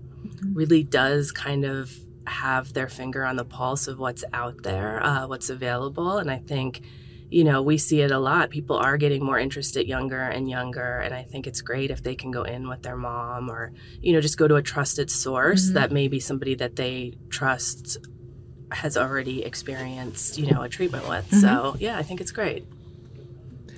really 0.53 0.83
does 0.83 1.31
kind 1.31 1.65
of 1.65 1.93
have 2.29 2.73
their 2.73 2.87
finger 2.87 3.25
on 3.25 3.35
the 3.35 3.45
pulse 3.45 3.87
of 3.87 3.99
what's 3.99 4.23
out 4.33 4.63
there, 4.63 5.03
uh, 5.03 5.27
what's 5.27 5.49
available. 5.49 6.17
And 6.17 6.31
I 6.31 6.37
think, 6.37 6.81
you 7.29 7.43
know, 7.43 7.61
we 7.61 7.77
see 7.77 8.01
it 8.01 8.11
a 8.11 8.19
lot. 8.19 8.49
People 8.49 8.77
are 8.77 8.97
getting 8.97 9.23
more 9.23 9.39
interested 9.39 9.87
younger 9.87 10.21
and 10.21 10.49
younger. 10.49 10.99
And 10.99 11.13
I 11.13 11.23
think 11.23 11.47
it's 11.47 11.61
great 11.61 11.91
if 11.91 12.03
they 12.03 12.15
can 12.15 12.31
go 12.31 12.43
in 12.43 12.69
with 12.69 12.83
their 12.83 12.95
mom 12.95 13.49
or, 13.49 13.73
you 14.01 14.13
know, 14.13 14.21
just 14.21 14.37
go 14.37 14.47
to 14.47 14.55
a 14.55 14.61
trusted 14.61 15.11
source 15.11 15.65
mm-hmm. 15.65 15.75
that 15.75 15.91
maybe 15.91 16.19
somebody 16.19 16.55
that 16.55 16.75
they 16.75 17.17
trust 17.29 17.97
has 18.71 18.95
already 18.95 19.43
experienced, 19.43 20.37
you 20.37 20.51
know, 20.51 20.61
a 20.61 20.69
treatment 20.69 21.07
with. 21.09 21.25
Mm-hmm. 21.25 21.39
So, 21.39 21.75
yeah, 21.79 21.97
I 21.97 22.03
think 22.03 22.21
it's 22.21 22.31
great. 22.31 22.65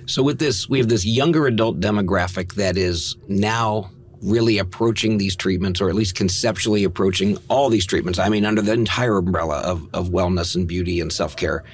So, 0.06 0.22
with 0.22 0.38
this, 0.38 0.68
we 0.68 0.78
have 0.78 0.88
this 0.88 1.04
younger 1.04 1.46
adult 1.46 1.80
demographic 1.80 2.54
that 2.54 2.76
is 2.76 3.16
now 3.28 3.90
really 4.22 4.58
approaching 4.58 5.18
these 5.18 5.34
treatments, 5.34 5.80
or 5.80 5.88
at 5.88 5.94
least 5.94 6.14
conceptually 6.14 6.84
approaching 6.84 7.36
all 7.48 7.68
these 7.68 7.86
treatments. 7.86 8.18
I 8.18 8.28
mean, 8.28 8.44
under 8.44 8.62
the 8.62 8.72
entire 8.72 9.18
umbrella 9.18 9.58
of, 9.58 9.88
of 9.92 10.08
wellness 10.10 10.54
and 10.54 10.66
beauty 10.66 11.00
and 11.00 11.12
self 11.12 11.36
care. 11.36 11.64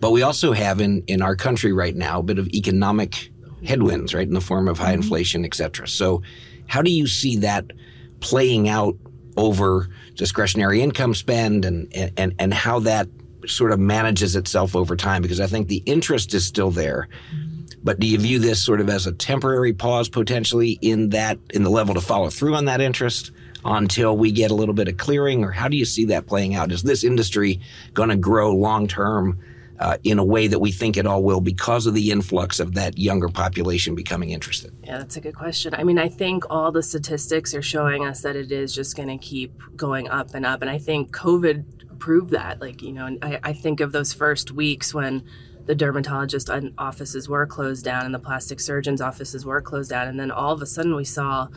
But 0.00 0.12
we 0.12 0.22
also 0.22 0.52
have 0.52 0.80
in, 0.80 1.02
in 1.06 1.22
our 1.22 1.36
country 1.36 1.72
right 1.72 1.94
now 1.94 2.20
a 2.20 2.22
bit 2.22 2.38
of 2.38 2.48
economic 2.48 3.30
headwinds, 3.64 4.14
right, 4.14 4.26
in 4.26 4.34
the 4.34 4.40
form 4.40 4.68
of 4.68 4.78
high 4.78 4.92
mm-hmm. 4.92 5.02
inflation, 5.02 5.44
et 5.44 5.54
cetera. 5.54 5.88
So, 5.88 6.22
how 6.66 6.82
do 6.82 6.90
you 6.90 7.06
see 7.06 7.36
that 7.38 7.72
playing 8.20 8.68
out 8.68 8.96
over 9.36 9.88
discretionary 10.14 10.82
income 10.82 11.14
spend 11.14 11.64
and, 11.64 11.92
and, 12.16 12.34
and 12.38 12.52
how 12.52 12.80
that 12.80 13.08
sort 13.46 13.72
of 13.72 13.78
manages 13.78 14.36
itself 14.36 14.76
over 14.76 14.96
time? 14.96 15.22
Because 15.22 15.40
I 15.40 15.46
think 15.46 15.68
the 15.68 15.82
interest 15.86 16.34
is 16.34 16.46
still 16.46 16.70
there. 16.70 17.08
Mm-hmm 17.34 17.47
but 17.82 18.00
do 18.00 18.06
you 18.06 18.18
view 18.18 18.38
this 18.38 18.62
sort 18.62 18.80
of 18.80 18.88
as 18.88 19.06
a 19.06 19.12
temporary 19.12 19.72
pause 19.72 20.08
potentially 20.08 20.78
in 20.80 21.10
that 21.10 21.38
in 21.50 21.62
the 21.62 21.70
level 21.70 21.94
to 21.94 22.00
follow 22.00 22.30
through 22.30 22.54
on 22.54 22.66
that 22.66 22.80
interest 22.80 23.30
until 23.64 24.16
we 24.16 24.30
get 24.32 24.50
a 24.50 24.54
little 24.54 24.74
bit 24.74 24.88
of 24.88 24.96
clearing, 24.96 25.44
or 25.44 25.50
how 25.50 25.68
do 25.68 25.76
you 25.76 25.84
see 25.84 26.04
that 26.06 26.26
playing 26.26 26.54
out? 26.54 26.72
Is 26.72 26.82
this 26.82 27.04
industry 27.04 27.60
going 27.94 28.08
to 28.08 28.16
grow 28.16 28.54
long 28.54 28.86
term? 28.86 29.38
Uh, 29.80 29.96
in 30.02 30.18
a 30.18 30.24
way 30.24 30.48
that 30.48 30.58
we 30.58 30.72
think 30.72 30.96
it 30.96 31.06
all 31.06 31.22
will 31.22 31.40
because 31.40 31.86
of 31.86 31.94
the 31.94 32.10
influx 32.10 32.58
of 32.58 32.74
that 32.74 32.98
younger 32.98 33.28
population 33.28 33.94
becoming 33.94 34.30
interested? 34.30 34.74
Yeah, 34.82 34.98
that's 34.98 35.16
a 35.16 35.20
good 35.20 35.36
question. 35.36 35.72
I 35.72 35.84
mean, 35.84 36.00
I 36.00 36.08
think 36.08 36.42
all 36.50 36.72
the 36.72 36.82
statistics 36.82 37.54
are 37.54 37.62
showing 37.62 38.04
us 38.04 38.22
that 38.22 38.34
it 38.34 38.50
is 38.50 38.74
just 38.74 38.96
going 38.96 39.06
to 39.08 39.24
keep 39.24 39.52
going 39.76 40.08
up 40.08 40.34
and 40.34 40.44
up. 40.44 40.62
And 40.62 40.68
I 40.68 40.78
think 40.78 41.14
COVID 41.14 41.64
proved 42.00 42.30
that. 42.30 42.60
Like, 42.60 42.82
you 42.82 42.92
know, 42.92 43.18
I, 43.22 43.38
I 43.44 43.52
think 43.52 43.78
of 43.78 43.92
those 43.92 44.12
first 44.12 44.50
weeks 44.50 44.92
when 44.92 45.22
the 45.68 45.74
dermatologist 45.74 46.48
offices 46.78 47.28
were 47.28 47.46
closed 47.46 47.84
down 47.84 48.06
and 48.06 48.14
the 48.14 48.18
plastic 48.18 48.58
surgeon's 48.58 49.02
offices 49.02 49.44
were 49.44 49.60
closed 49.60 49.90
down. 49.90 50.08
And 50.08 50.18
then 50.18 50.30
all 50.30 50.50
of 50.50 50.62
a 50.62 50.66
sudden 50.66 50.96
we 50.96 51.04
saw, 51.04 51.48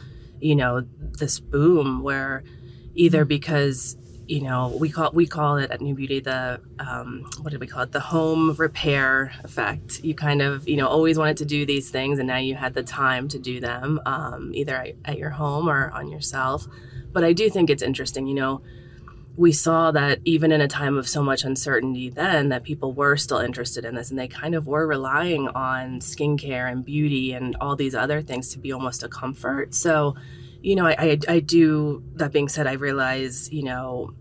you 0.42 0.54
know, 0.54 0.82
this 1.18 1.40
boom 1.40 2.04
where 2.04 2.44
either 2.94 3.24
because 3.24 3.96
you 4.28 4.42
know 4.42 4.76
we 4.80 4.90
call 4.90 5.12
we 5.14 5.26
call 5.26 5.58
it 5.58 5.72
at 5.72 5.80
new 5.80 5.96
beauty 5.96 6.20
the 6.20 6.60
um, 6.80 7.26
what 7.40 7.52
did 7.52 7.62
we 7.62 7.68
call 7.68 7.84
it? 7.84 7.94
The 7.94 8.02
home 8.02 8.54
repair 8.56 9.32
effect. 9.46 10.04
You 10.04 10.14
kind 10.14 10.42
of 10.42 10.68
you 10.68 10.76
know 10.76 10.88
always 10.88 11.18
wanted 11.18 11.38
to 11.38 11.46
do 11.46 11.66
these 11.66 11.90
things 11.90 12.20
and 12.20 12.28
now 12.28 12.38
you 12.38 12.56
had 12.56 12.74
the 12.74 12.84
time 12.84 13.30
to 13.30 13.40
do 13.40 13.62
them 13.62 14.02
um, 14.06 14.52
either 14.54 14.76
at, 14.76 14.96
at 15.06 15.18
your 15.18 15.30
home 15.30 15.70
or 15.70 15.90
on 15.92 16.10
yourself. 16.10 16.68
But 17.14 17.24
i 17.24 17.34
do 17.34 17.50
think 17.50 17.70
it's 17.70 17.84
interesting 17.84 18.28
you 18.28 18.36
know 18.36 18.62
we 19.42 19.52
saw 19.52 19.90
that 19.90 20.20
even 20.24 20.52
in 20.52 20.62
a 20.62 20.68
time 20.68 20.96
of 21.00 21.10
so 21.10 21.24
much 21.24 21.44
uncertainty 21.44 22.10
then 22.10 22.50
that 22.50 22.62
people 22.62 22.94
were 22.94 23.18
still 23.18 23.40
interested 23.40 23.84
in 23.84 23.96
this 23.96 24.12
and 24.12 24.20
they 24.20 24.28
kind 24.28 24.54
of 24.54 24.68
were 24.68 24.86
relying 24.86 25.48
on 25.50 26.00
skincare 26.00 26.72
and 26.72 26.86
beauty 26.86 27.34
and 27.34 27.56
all 27.60 27.76
these 27.76 27.96
other 27.96 28.22
things 28.22 28.50
to 28.50 28.60
be 28.60 28.72
almost 28.72 29.02
a 29.02 29.10
comfort. 29.10 29.74
So 29.74 30.16
you 30.62 30.76
know 30.76 30.86
i, 30.86 30.96
I, 31.00 31.20
I 31.28 31.40
do 31.40 32.04
that 32.18 32.32
being 32.32 32.48
said 32.48 32.68
i 32.68 32.74
realize 32.74 33.52
you 33.52 33.64
know 33.64 34.14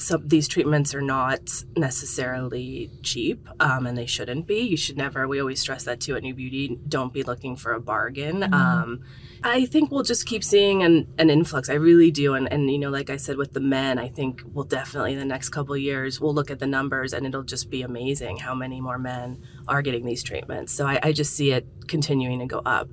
some 0.00 0.26
these 0.26 0.48
treatments 0.48 0.94
are 0.94 1.02
not 1.02 1.64
necessarily 1.76 2.90
cheap 3.02 3.48
um, 3.60 3.86
and 3.86 3.96
they 3.96 4.06
shouldn't 4.06 4.46
be. 4.46 4.60
You 4.60 4.76
should 4.76 4.96
never 4.96 5.26
we 5.26 5.40
always 5.40 5.60
stress 5.60 5.84
that 5.84 6.00
too 6.00 6.16
at 6.16 6.22
new 6.22 6.34
beauty 6.34 6.78
don't 6.88 7.12
be 7.12 7.22
looking 7.22 7.56
for 7.56 7.72
a 7.72 7.80
bargain. 7.80 8.40
Mm-hmm. 8.40 8.54
um, 8.54 9.04
i 9.42 9.66
think 9.66 9.90
we'll 9.90 10.02
just 10.02 10.26
keep 10.26 10.42
seeing 10.42 10.82
an, 10.82 11.06
an 11.18 11.30
influx. 11.30 11.68
I 11.68 11.74
really 11.74 12.10
do 12.10 12.34
and, 12.34 12.50
and 12.50 12.70
you 12.70 12.78
know 12.78 12.90
like 12.90 13.10
i 13.10 13.16
said 13.16 13.36
with 13.36 13.52
the 13.52 13.60
men 13.60 13.98
i 13.98 14.08
think 14.08 14.42
we'll 14.52 14.64
definitely 14.64 15.12
in 15.12 15.18
the 15.18 15.24
next 15.24 15.50
couple 15.50 15.76
years 15.76 16.20
we'll 16.20 16.34
look 16.34 16.50
at 16.50 16.58
the 16.58 16.66
numbers 16.66 17.12
and 17.12 17.26
it'll 17.26 17.42
just 17.42 17.70
be 17.70 17.82
amazing 17.82 18.38
how 18.38 18.54
many 18.54 18.80
more 18.80 18.98
men 18.98 19.42
are 19.68 19.82
getting 19.82 20.04
these 20.04 20.22
treatments. 20.22 20.72
So 20.72 20.86
I, 20.86 20.98
I 21.02 21.12
just 21.12 21.34
see 21.34 21.52
it 21.52 21.66
continuing 21.86 22.38
to 22.40 22.46
go 22.46 22.62
up 22.64 22.88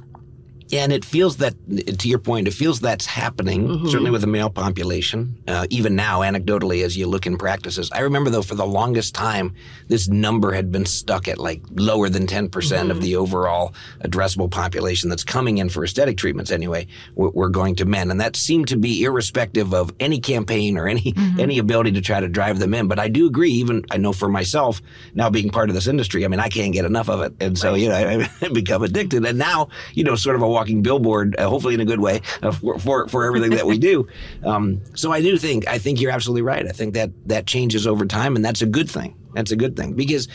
Yeah, 0.74 0.86
and 0.86 0.92
it 0.92 1.06
feels 1.06 1.38
that, 1.38 1.54
to 2.00 2.10
your 2.10 2.18
point, 2.18 2.48
it 2.48 2.54
feels 2.56 2.80
that's 2.80 3.06
happening, 3.06 3.68
mm-hmm. 3.68 3.88
certainly 3.90 4.10
with 4.10 4.22
the 4.22 4.28
male 4.28 4.50
population. 4.50 5.38
Uh, 5.48 5.68
even 5.70 5.96
now, 5.96 6.22
anecdotally, 6.22 6.84
as 6.84 6.98
you 6.98 7.06
look 7.06 7.28
in 7.28 7.38
practices. 7.38 7.92
I 7.92 8.00
remember, 8.00 8.32
though, 8.32 8.42
for 8.42 8.56
the 8.56 8.66
longest 8.66 9.14
time, 9.14 9.54
this 9.88 10.08
number 10.08 10.52
had 10.52 10.72
been 10.72 10.88
stuck 10.88 11.28
at 11.28 11.38
like 11.38 11.62
lower 11.76 12.10
than 12.10 12.26
10% 12.26 12.50
mm 12.50 12.84
hmm 12.84 12.92
of 12.94 13.02
the 13.02 13.16
overall 13.16 13.74
addressable 14.04 14.50
population 14.50 15.10
that's 15.10 15.24
coming 15.24 15.60
in 15.60 15.70
for 15.70 15.84
aesthetic 15.84 16.18
treatments 16.18 16.52
anyway, 16.52 16.86
we're, 17.16 17.50
going 17.50 17.76
to 17.76 17.86
men. 17.86 18.12
And 18.12 18.20
that 18.20 18.36
seemed 18.36 18.68
to 18.70 18.78
be 18.78 19.04
irrespective 19.04 19.74
of 19.74 19.94
any 20.00 20.20
campaign 20.20 20.78
or 20.78 20.88
any, 20.88 21.14
mm-hmm. 21.14 21.40
any 21.40 21.60
ability 21.60 21.92
to 21.94 22.02
try 22.02 22.20
to 22.20 22.28
drive 22.28 22.60
them 22.60 22.74
in. 22.74 22.88
But 22.88 23.00
I 23.00 23.08
do 23.08 23.28
agree, 23.28 23.52
even 23.52 23.86
I 23.90 23.98
know 23.98 24.12
for 24.12 24.28
myself, 24.28 24.82
now 25.14 25.30
being 25.30 25.50
part 25.50 25.70
of 25.70 25.76
this 25.76 25.88
industry, 25.88 26.26
I 26.26 26.28
mean, 26.28 26.40
I 26.40 26.50
can't 26.50 26.74
get 26.74 26.86
enough 26.86 27.10
of 27.10 27.22
it. 27.22 27.34
And 27.40 27.58
so, 27.58 27.72
right. 27.72 27.80
you 27.80 27.90
know, 27.90 27.96
I, 27.96 28.30
I 28.42 28.50
become 28.50 28.84
addicted. 28.84 29.26
And 29.26 29.38
now, 29.38 29.70
you 29.94 30.04
know, 30.04 30.16
sort 30.16 30.36
of 30.36 30.42
a 30.42 30.48
walking 30.64 30.82
billboard, 30.82 31.36
uh, 31.38 31.50
hopefully 31.50 31.74
in 31.74 31.82
a 31.82 31.86
good 31.86 32.00
way, 32.00 32.22
uh, 32.42 32.52
for, 32.52 32.80
for, 32.80 33.08
for 33.10 33.26
everything 33.26 33.52
that 33.52 33.66
we 33.66 33.78
do. 33.78 34.08
Um, 34.44 34.82
so 34.96 35.12
I 35.12 35.22
do 35.22 35.38
think 35.38 35.68
I 35.68 35.78
think 35.78 36.02
you're 36.02 36.12
absolutely 36.12 36.42
right. 36.42 36.66
I 36.68 36.72
think 36.72 36.96
that 36.96 37.12
that 37.28 37.46
changes 37.46 37.88
over 37.88 38.06
time, 38.06 38.36
and 38.36 38.44
that's 38.44 38.62
a 38.62 38.66
good 38.66 38.90
thing. 38.90 39.16
That's 39.34 39.52
a 39.52 39.56
good 39.56 39.76
thing 39.76 39.94
because 39.94 40.28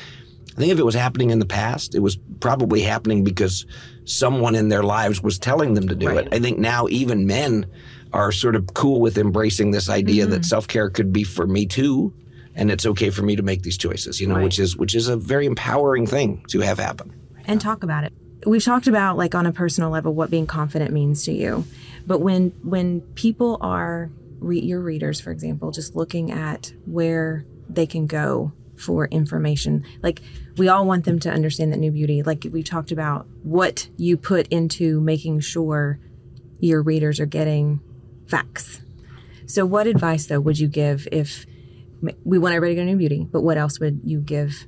I 0.57 0.61
think 0.61 0.73
if 0.73 0.79
it 0.79 0.85
was 0.85 0.95
happening 0.95 1.31
in 1.31 1.39
the 1.39 1.47
past, 1.47 1.95
it 1.95 2.01
was 2.01 2.17
probably 2.41 2.81
happening 2.81 3.25
because 3.25 3.67
someone 4.05 4.55
in 4.55 4.69
their 4.69 4.83
lives 4.83 5.23
was 5.23 5.39
telling 5.39 5.75
them 5.75 5.89
to 5.89 5.95
do 5.95 6.09
right. 6.09 6.27
it. 6.27 6.29
I 6.33 6.39
think 6.39 6.59
now 6.59 6.87
even 6.89 7.27
men 7.27 7.67
are 8.13 8.33
sort 8.33 8.57
of 8.57 8.73
cool 8.75 9.01
with 9.01 9.19
embracing 9.19 9.73
this 9.73 9.91
idea 9.91 10.25
mm-hmm. 10.25 10.33
that 10.33 10.45
self 10.45 10.67
care 10.67 10.89
could 10.89 11.13
be 11.13 11.25
for 11.25 11.47
me 11.47 11.67
too, 11.67 12.15
and 12.55 12.71
it's 12.71 12.87
okay 12.87 13.11
for 13.11 13.23
me 13.23 13.37
to 13.37 13.43
make 13.43 13.63
these 13.63 13.79
choices. 13.79 14.21
You 14.21 14.27
know, 14.27 14.37
right. 14.37 14.45
which 14.45 14.59
is 14.59 14.77
which 14.77 14.95
is 14.95 15.09
a 15.09 15.17
very 15.17 15.47
empowering 15.47 16.07
thing 16.07 16.45
to 16.49 16.61
have 16.61 16.79
happen. 16.79 17.15
And 17.47 17.61
talk 17.61 17.83
about 17.83 18.05
it 18.05 18.13
we've 18.47 18.65
talked 18.65 18.87
about 18.87 19.17
like 19.17 19.35
on 19.35 19.47
a 19.47 19.53
personal 19.53 19.91
level 19.91 20.15
what 20.15 20.31
being 20.31 20.47
confident 20.47 20.93
means 20.93 21.25
to 21.25 21.33
you. 21.33 21.65
But 22.07 22.21
when 22.21 22.51
when 22.63 23.01
people 23.15 23.59
are 23.61 24.11
re- 24.39 24.61
your 24.61 24.81
readers 24.81 25.21
for 25.21 25.31
example 25.31 25.71
just 25.71 25.97
looking 25.97 26.31
at 26.31 26.73
where 26.87 27.45
they 27.69 27.87
can 27.87 28.07
go 28.07 28.53
for 28.77 29.07
information 29.07 29.85
like 30.03 30.21
we 30.57 30.69
all 30.69 30.87
want 30.87 31.05
them 31.05 31.19
to 31.21 31.31
understand 31.31 31.73
that 31.73 31.79
new 31.79 31.91
beauty. 31.91 32.23
Like 32.23 32.47
we 32.51 32.63
talked 32.63 32.93
about 32.93 33.27
what 33.43 33.89
you 33.97 34.17
put 34.17 34.47
into 34.49 35.01
making 35.01 35.41
sure 35.41 35.99
your 36.61 36.83
readers 36.83 37.21
are 37.21 37.27
getting 37.27 37.81
facts. 38.27 38.81
So 39.47 39.67
what 39.67 39.87
advice 39.87 40.27
though 40.27 40.41
would 40.41 40.59
you 40.59 40.69
give 40.69 41.09
if 41.11 41.47
we 42.25 42.39
want 42.39 42.55
everybody 42.55 42.77
to 42.77 42.83
go 42.83 42.87
to 42.87 42.93
new 42.93 42.97
beauty 42.97 43.27
but 43.31 43.43
what 43.43 43.57
else 43.57 43.81
would 43.81 44.01
you 44.05 44.21
give 44.21 44.67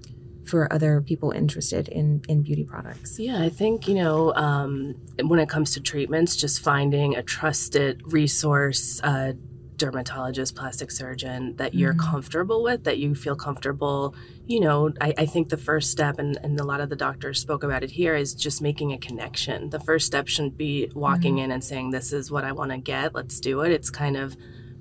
for 0.50 0.72
other 0.72 1.00
people 1.00 1.30
interested 1.30 1.88
in 1.88 2.22
in 2.28 2.42
beauty 2.42 2.64
products? 2.64 3.18
Yeah, 3.18 3.40
I 3.40 3.48
think 3.48 3.88
you 3.88 3.94
know 3.94 4.34
um, 4.34 4.96
when 5.22 5.38
it 5.38 5.48
comes 5.48 5.72
to 5.74 5.80
treatments, 5.80 6.36
just 6.36 6.60
finding 6.60 7.16
a 7.16 7.22
trusted 7.22 8.02
resource. 8.12 9.00
Uh, 9.02 9.32
dermatologist, 9.80 10.54
plastic 10.54 10.90
surgeon 10.90 11.56
that 11.56 11.74
you're 11.74 11.94
mm-hmm. 11.94 12.10
comfortable 12.10 12.62
with, 12.62 12.84
that 12.84 12.98
you 12.98 13.14
feel 13.14 13.34
comfortable. 13.34 14.14
You 14.46 14.60
know, 14.60 14.92
I, 15.00 15.14
I, 15.16 15.24
think 15.24 15.48
the 15.48 15.56
first 15.56 15.90
step, 15.90 16.18
and, 16.18 16.38
and 16.42 16.60
a 16.60 16.64
lot 16.64 16.82
of 16.82 16.90
the 16.90 16.96
doctors 16.96 17.40
spoke 17.40 17.64
about 17.64 17.82
it 17.82 17.90
here, 17.90 18.14
is 18.14 18.34
just 18.34 18.60
making 18.60 18.92
a 18.92 18.98
connection. 18.98 19.70
The 19.70 19.80
first 19.80 20.04
step 20.04 20.28
shouldn't 20.28 20.58
be 20.58 20.92
walking 20.94 21.36
mm-hmm. 21.36 21.44
in 21.44 21.50
and 21.52 21.64
saying, 21.64 21.92
This 21.92 22.12
is 22.12 22.30
what 22.30 22.44
I 22.44 22.52
want 22.52 22.72
to 22.72 22.76
get, 22.76 23.14
let's 23.14 23.40
do 23.40 23.62
it. 23.62 23.72
It's 23.72 23.88
kind 23.88 24.18
of 24.18 24.36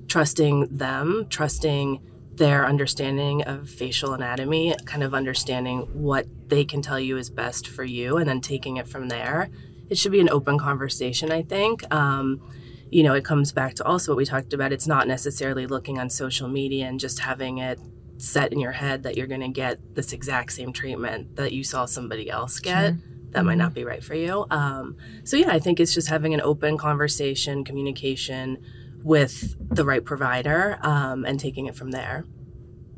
trusting 0.09 0.67
them, 0.69 1.27
trusting 1.29 2.01
their 2.39 2.65
understanding 2.65 3.43
of 3.43 3.69
facial 3.69 4.13
anatomy, 4.13 4.73
kind 4.85 5.03
of 5.03 5.13
understanding 5.13 5.81
what 5.93 6.25
they 6.47 6.65
can 6.65 6.81
tell 6.81 6.99
you 6.99 7.17
is 7.17 7.29
best 7.29 7.67
for 7.67 7.83
you, 7.83 8.17
and 8.17 8.27
then 8.27 8.41
taking 8.41 8.77
it 8.77 8.87
from 8.87 9.09
there. 9.09 9.49
It 9.89 9.97
should 9.97 10.13
be 10.13 10.21
an 10.21 10.29
open 10.29 10.57
conversation, 10.57 11.31
I 11.31 11.43
think. 11.43 11.83
Um, 11.93 12.41
you 12.89 13.03
know, 13.03 13.13
it 13.13 13.25
comes 13.25 13.51
back 13.51 13.75
to 13.75 13.85
also 13.85 14.13
what 14.13 14.17
we 14.17 14.25
talked 14.25 14.53
about. 14.53 14.71
It's 14.71 14.87
not 14.87 15.07
necessarily 15.07 15.67
looking 15.67 15.99
on 15.99 16.09
social 16.09 16.47
media 16.47 16.87
and 16.87 16.99
just 16.99 17.19
having 17.19 17.59
it 17.59 17.77
set 18.17 18.53
in 18.53 18.59
your 18.59 18.71
head 18.71 19.03
that 19.03 19.17
you're 19.17 19.27
going 19.27 19.41
to 19.41 19.49
get 19.49 19.95
this 19.95 20.13
exact 20.13 20.53
same 20.53 20.73
treatment 20.73 21.35
that 21.35 21.51
you 21.51 21.63
saw 21.63 21.85
somebody 21.85 22.29
else 22.29 22.59
get. 22.59 22.93
Sure. 22.93 22.97
That 23.31 23.45
might 23.45 23.59
not 23.59 23.73
be 23.73 23.83
right 23.83 24.03
for 24.03 24.15
you. 24.15 24.45
Um, 24.49 24.95
so, 25.23 25.37
yeah, 25.37 25.51
I 25.51 25.59
think 25.59 25.79
it's 25.79 25.93
just 25.93 26.07
having 26.07 26.33
an 26.33 26.41
open 26.41 26.77
conversation, 26.77 27.63
communication, 27.63 28.57
with 29.03 29.55
the 29.73 29.85
right 29.85 30.03
provider 30.03 30.77
um, 30.81 31.25
and 31.25 31.39
taking 31.39 31.67
it 31.67 31.75
from 31.75 31.91
there. 31.91 32.25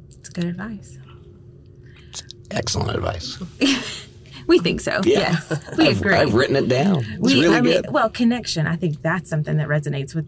It's 0.10 0.30
good 0.30 0.46
advice. 0.46 0.98
excellent 2.50 2.96
advice. 2.96 3.42
we 4.48 4.60
think 4.60 4.82
so. 4.82 5.02
Yeah. 5.04 5.20
Yes, 5.20 5.50
we 5.78 5.88
I've, 5.88 6.00
agree. 6.00 6.14
I've 6.14 6.34
written 6.34 6.56
it 6.56 6.68
down. 6.68 7.00
It's 7.00 7.20
we, 7.20 7.42
really 7.42 7.56
I 7.56 7.62
good. 7.62 7.86
Mean, 7.86 7.94
well, 7.94 8.10
connection. 8.10 8.68
I 8.68 8.76
think 8.76 9.02
that's 9.02 9.30
something 9.30 9.58
that 9.58 9.68
resonates 9.68 10.14
with. 10.16 10.28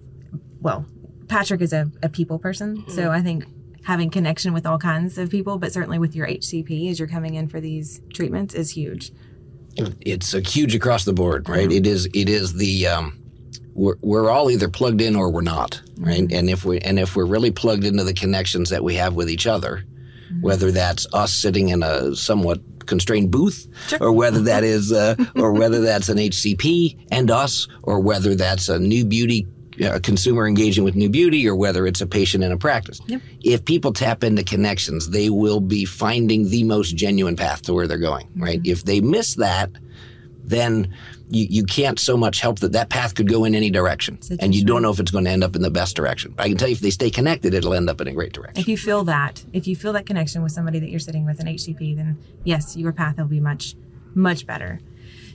Well, 0.62 0.86
Patrick 1.28 1.62
is 1.62 1.74
a, 1.74 1.92
a 2.02 2.10
people 2.10 2.40
person, 2.40 2.78
mm-hmm. 2.78 2.92
so 2.92 3.12
I 3.12 3.22
think 3.22 3.46
having 3.84 4.10
connection 4.10 4.54
with 4.54 4.66
all 4.66 4.78
kinds 4.78 5.18
of 5.18 5.30
people, 5.30 5.58
but 5.58 5.74
certainly 5.74 6.00
with 6.00 6.16
your 6.16 6.26
HCP 6.26 6.90
as 6.90 7.00
you're 7.00 7.08
coming 7.08 7.36
in 7.36 7.50
for 7.50 7.60
these 7.60 8.02
treatments 8.14 8.54
is 8.54 8.72
huge. 8.72 9.12
It's 9.76 10.34
a 10.34 10.40
huge 10.40 10.74
across 10.74 11.04
the 11.04 11.14
board, 11.14 11.50
right? 11.50 11.68
Mm-hmm. 11.68 11.78
It 11.78 11.88
is. 11.88 12.06
It 12.14 12.30
is 12.30 12.54
the. 12.54 12.88
Um, 12.88 13.23
we're, 13.74 13.96
we're 14.02 14.30
all 14.30 14.52
either 14.52 14.70
plugged 14.70 15.02
in 15.02 15.16
or 15.16 15.30
we're 15.30 15.42
not, 15.42 15.82
right? 15.98 16.32
And 16.32 16.50
if 16.50 16.66
we 16.66 16.80
and 16.80 17.00
if 17.00 17.16
we're 17.16 17.26
really 17.26 17.52
plugged 17.52 17.84
into 17.84 18.04
the 18.04 18.14
connections 18.14 18.70
that 18.70 18.84
we 18.84 18.96
have 18.96 19.16
with 19.16 19.30
each 19.30 19.48
other, 19.48 19.84
whether 20.42 20.72
that's 20.72 21.08
us 21.14 21.34
sitting 21.34 21.70
in 21.70 21.84
a 21.84 22.16
somewhat 22.16 22.62
constrained 22.86 23.32
booth, 23.32 23.68
sure. 23.88 24.00
or 24.02 24.12
whether 24.12 24.42
that 24.42 24.64
is, 24.64 24.92
uh, 24.92 25.16
or 25.36 25.54
whether 25.54 25.82
that's 25.82 26.10
an 26.10 26.18
HCP 26.18 27.08
and 27.12 27.32
us, 27.32 27.68
or 27.84 28.00
whether 28.00 28.36
that's 28.36 28.70
a 28.70 28.80
new 28.80 29.06
beauty 29.06 29.48
uh, 29.84 30.00
consumer 30.04 30.48
engaging 30.48 30.84
with 30.84 30.96
new 30.96 31.10
beauty, 31.10 31.48
or 31.48 31.56
whether 31.56 31.88
it's 31.88 32.02
a 32.02 32.08
patient 32.08 32.44
in 32.44 32.52
a 32.52 32.58
practice. 32.58 33.00
Yep. 33.08 33.22
If 33.42 33.66
people 33.66 33.94
tap 33.94 34.24
into 34.24 34.44
connections, 34.44 35.10
they 35.10 35.30
will 35.30 35.62
be 35.62 35.86
finding 35.86 36.50
the 36.50 36.64
most 36.64 36.96
genuine 36.96 37.36
path 37.36 37.64
to 37.64 37.74
where 37.74 37.88
they're 37.88 37.98
going. 37.98 38.30
Right? 38.36 38.60
Mm-hmm. 38.60 38.72
If 38.72 38.84
they 38.84 39.02
miss 39.02 39.36
that, 39.36 39.72
then 40.44 40.94
you, 41.34 41.48
you 41.50 41.64
can't 41.64 42.00
so 42.00 42.16
much 42.16 42.40
help 42.40 42.60
that 42.60 42.74
that 42.74 42.90
path 42.90 43.16
could 43.16 43.28
go 43.28 43.44
in 43.44 43.56
any 43.56 43.70
direction. 43.70 44.20
And 44.40 44.54
you 44.54 44.64
don't 44.64 44.82
know 44.82 44.92
if 44.92 45.00
it's 45.00 45.12
going 45.12 45.26
to 45.26 45.32
end 45.32 45.44
up 45.44 45.56
in 45.56 45.62
the 45.62 45.72
best 45.72 45.96
direction. 45.96 46.36
I 46.38 46.48
can 46.48 46.58
tell 46.58 46.68
you 46.68 46.74
if 46.74 46.80
they 46.80 46.90
stay 46.90 47.10
connected, 47.10 47.54
it'll 47.54 47.74
end 47.74 47.90
up 47.90 48.00
in 48.02 48.08
a 48.08 48.12
great 48.12 48.34
direction. 48.34 48.60
If 48.60 48.68
you 48.68 48.78
feel 48.78 49.04
that, 49.06 49.44
if 49.54 49.68
you 49.68 49.76
feel 49.76 49.94
that 49.94 50.06
connection 50.06 50.44
with 50.44 50.52
somebody 50.52 50.80
that 50.80 50.90
you're 50.90 51.00
sitting 51.00 51.26
with 51.26 51.40
an 51.40 51.48
HCP, 51.48 51.96
then 51.96 52.18
yes, 52.44 52.78
your 52.78 52.94
path 52.94 53.18
will 53.18 53.26
be 53.26 53.40
much, 53.40 53.76
much 54.14 54.46
better. 54.46 54.80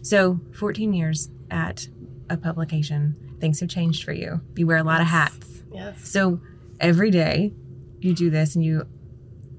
So 0.03 0.41
14 0.55 0.93
years 0.93 1.31
at 1.51 1.89
a 2.31 2.37
publication, 2.37 3.37
things 3.41 3.61
have 3.61 3.69
changed 3.69 4.05
for 4.05 4.13
you. 4.13 4.41
You 4.55 4.67
wear 4.67 4.79
a 4.79 4.85
lot 4.85 5.01
yes. 5.01 5.03
of 5.03 5.09
hats. 5.09 5.63
Yes. 5.73 6.09
So 6.09 6.41
every 6.81 7.11
day 7.11 7.53
you 8.01 8.15
do 8.15 8.31
this 8.31 8.55
and 8.55 8.65
you 8.65 8.87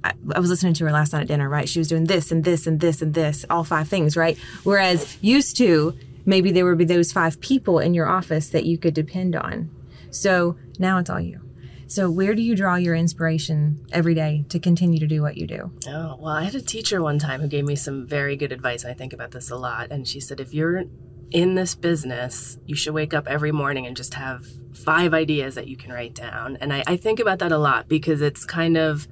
I, 0.03 0.13
I, 0.33 0.39
was 0.39 0.49
listening 0.49 0.73
to 0.75 0.85
her 0.85 0.91
last 0.91 1.13
night 1.13 1.23
at 1.23 1.27
dinner, 1.27 1.49
right? 1.49 1.67
She 1.67 1.79
was 1.79 1.87
doing 1.87 2.05
this 2.05 2.31
and 2.31 2.43
this 2.43 2.67
and 2.67 2.79
this 2.79 3.01
and 3.01 3.13
this, 3.13 3.45
all 3.49 3.63
five 3.63 3.87
things, 3.87 4.15
right? 4.15 4.37
Whereas 4.63 5.17
used 5.21 5.57
to, 5.57 5.97
maybe 6.25 6.51
there 6.51 6.65
would 6.65 6.77
be 6.77 6.85
those 6.85 7.11
five 7.11 7.39
people 7.41 7.79
in 7.79 7.93
your 7.93 8.07
office 8.07 8.49
that 8.49 8.65
you 8.65 8.77
could 8.77 8.93
depend 8.93 9.35
on. 9.35 9.69
So 10.11 10.57
now 10.77 10.97
it's 10.97 11.09
all 11.09 11.19
you. 11.19 11.41
So 11.87 12.11
where 12.11 12.35
do 12.35 12.43
you 12.43 12.55
draw 12.55 12.75
your 12.75 12.93
inspiration 12.93 13.83
every 13.91 14.13
day 14.13 14.45
to 14.49 14.59
continue 14.59 14.99
to 14.99 15.07
do 15.07 15.23
what 15.23 15.37
you 15.37 15.47
do? 15.47 15.71
Oh, 15.87 16.17
well, 16.19 16.35
I 16.35 16.43
had 16.43 16.53
a 16.53 16.61
teacher 16.61 17.01
one 17.01 17.17
time 17.17 17.41
who 17.41 17.47
gave 17.47 17.65
me 17.65 17.75
some 17.75 18.05
very 18.05 18.35
good 18.35 18.51
advice. 18.51 18.85
I 18.85 18.93
think 18.93 19.11
about 19.11 19.31
this 19.31 19.49
a 19.49 19.55
lot. 19.55 19.87
And 19.89 20.07
she 20.07 20.19
said, 20.19 20.39
if 20.39 20.53
you're 20.53 20.83
in 21.31 21.55
this 21.55 21.73
business, 21.73 22.59
you 22.67 22.75
should 22.75 22.93
wake 22.93 23.15
up 23.15 23.27
every 23.27 23.51
morning 23.51 23.87
and 23.87 23.97
just 23.97 24.13
have 24.13 24.45
five 24.71 25.15
ideas 25.15 25.55
that 25.55 25.67
you 25.67 25.75
can 25.75 25.91
write 25.91 26.13
down. 26.13 26.57
And 26.57 26.71
I, 26.71 26.83
I 26.85 26.95
think 26.95 27.19
about 27.19 27.39
that 27.39 27.51
a 27.51 27.57
lot 27.57 27.87
because 27.87 28.21
it's 28.21 28.45
kind 28.45 28.77
of, 28.77 29.07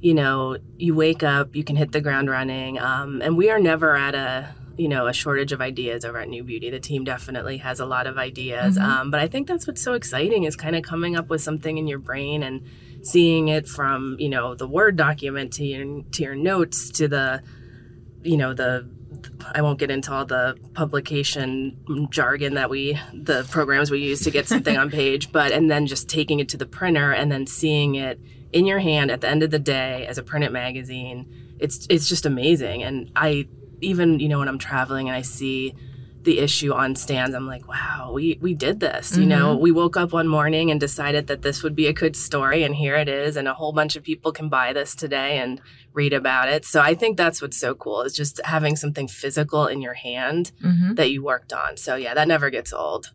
you 0.00 0.14
know, 0.14 0.58
you 0.76 0.94
wake 0.94 1.24
up, 1.24 1.56
you 1.56 1.64
can 1.64 1.74
hit 1.74 1.90
the 1.90 2.00
ground 2.00 2.30
running. 2.30 2.78
Um, 2.78 3.20
and 3.20 3.36
we 3.36 3.50
are 3.50 3.58
never 3.58 3.96
at 3.96 4.14
a 4.14 4.54
you 4.76 4.88
know 4.88 5.06
a 5.06 5.12
shortage 5.12 5.52
of 5.52 5.60
ideas 5.60 6.04
over 6.04 6.18
at 6.18 6.28
New 6.28 6.42
Beauty. 6.42 6.70
The 6.70 6.80
team 6.80 7.04
definitely 7.04 7.58
has 7.58 7.80
a 7.80 7.86
lot 7.86 8.06
of 8.06 8.18
ideas, 8.18 8.76
mm-hmm. 8.76 8.90
um, 8.90 9.10
but 9.10 9.20
I 9.20 9.28
think 9.28 9.46
that's 9.46 9.66
what's 9.66 9.82
so 9.82 9.94
exciting 9.94 10.44
is 10.44 10.56
kind 10.56 10.76
of 10.76 10.82
coming 10.82 11.16
up 11.16 11.28
with 11.28 11.40
something 11.42 11.78
in 11.78 11.86
your 11.86 11.98
brain 11.98 12.42
and 12.42 12.66
seeing 13.02 13.48
it 13.48 13.68
from 13.68 14.16
you 14.18 14.28
know 14.28 14.54
the 14.54 14.66
word 14.66 14.96
document 14.96 15.52
to 15.54 15.64
your 15.64 16.02
to 16.12 16.22
your 16.22 16.34
notes 16.34 16.90
to 16.90 17.08
the 17.08 17.42
you 18.22 18.36
know 18.36 18.54
the 18.54 18.88
I 19.54 19.62
won't 19.62 19.78
get 19.78 19.90
into 19.90 20.12
all 20.12 20.24
the 20.24 20.56
publication 20.74 22.08
jargon 22.10 22.54
that 22.54 22.70
we 22.70 22.98
the 23.12 23.46
programs 23.50 23.90
we 23.90 24.00
use 24.00 24.20
to 24.22 24.30
get 24.30 24.48
something 24.48 24.76
on 24.76 24.90
page, 25.02 25.32
but 25.32 25.52
and 25.52 25.70
then 25.70 25.86
just 25.86 26.08
taking 26.08 26.40
it 26.40 26.48
to 26.50 26.56
the 26.56 26.66
printer 26.66 27.12
and 27.12 27.30
then 27.30 27.46
seeing 27.46 27.94
it 27.94 28.20
in 28.52 28.66
your 28.66 28.78
hand 28.78 29.10
at 29.10 29.20
the 29.20 29.28
end 29.28 29.42
of 29.42 29.50
the 29.50 29.58
day 29.58 30.06
as 30.06 30.18
a 30.18 30.22
printed 30.22 30.52
magazine. 30.52 31.26
It's 31.58 31.86
it's 31.88 32.08
just 32.08 32.26
amazing, 32.26 32.82
and 32.82 33.10
I 33.14 33.48
even 33.82 34.20
you 34.20 34.28
know 34.28 34.38
when 34.38 34.48
I'm 34.48 34.58
traveling 34.58 35.08
and 35.08 35.16
I 35.16 35.22
see 35.22 35.74
the 36.24 36.38
issue 36.38 36.72
on 36.72 36.94
stands, 36.94 37.34
I'm 37.34 37.46
like, 37.46 37.66
wow, 37.66 38.12
we 38.14 38.38
we 38.40 38.54
did 38.54 38.80
this. 38.80 39.12
Mm-hmm. 39.12 39.20
You 39.20 39.26
know, 39.26 39.56
we 39.56 39.70
woke 39.70 39.96
up 39.96 40.12
one 40.12 40.28
morning 40.28 40.70
and 40.70 40.78
decided 40.78 41.26
that 41.26 41.42
this 41.42 41.62
would 41.62 41.74
be 41.74 41.86
a 41.86 41.92
good 41.92 42.16
story, 42.16 42.62
and 42.62 42.74
here 42.74 42.96
it 42.96 43.08
is, 43.08 43.36
and 43.36 43.48
a 43.48 43.54
whole 43.54 43.72
bunch 43.72 43.96
of 43.96 44.02
people 44.02 44.32
can 44.32 44.48
buy 44.48 44.72
this 44.72 44.94
today 44.94 45.38
and 45.38 45.60
read 45.92 46.12
about 46.12 46.48
it. 46.48 46.64
So 46.64 46.80
I 46.80 46.94
think 46.94 47.16
that's 47.16 47.42
what's 47.42 47.56
so 47.56 47.74
cool 47.74 48.02
is 48.02 48.14
just 48.14 48.40
having 48.44 48.76
something 48.76 49.08
physical 49.08 49.66
in 49.66 49.82
your 49.82 49.94
hand 49.94 50.52
mm-hmm. 50.62 50.94
that 50.94 51.10
you 51.10 51.22
worked 51.22 51.52
on. 51.52 51.76
So 51.76 51.96
yeah, 51.96 52.14
that 52.14 52.28
never 52.28 52.50
gets 52.50 52.72
old. 52.72 53.12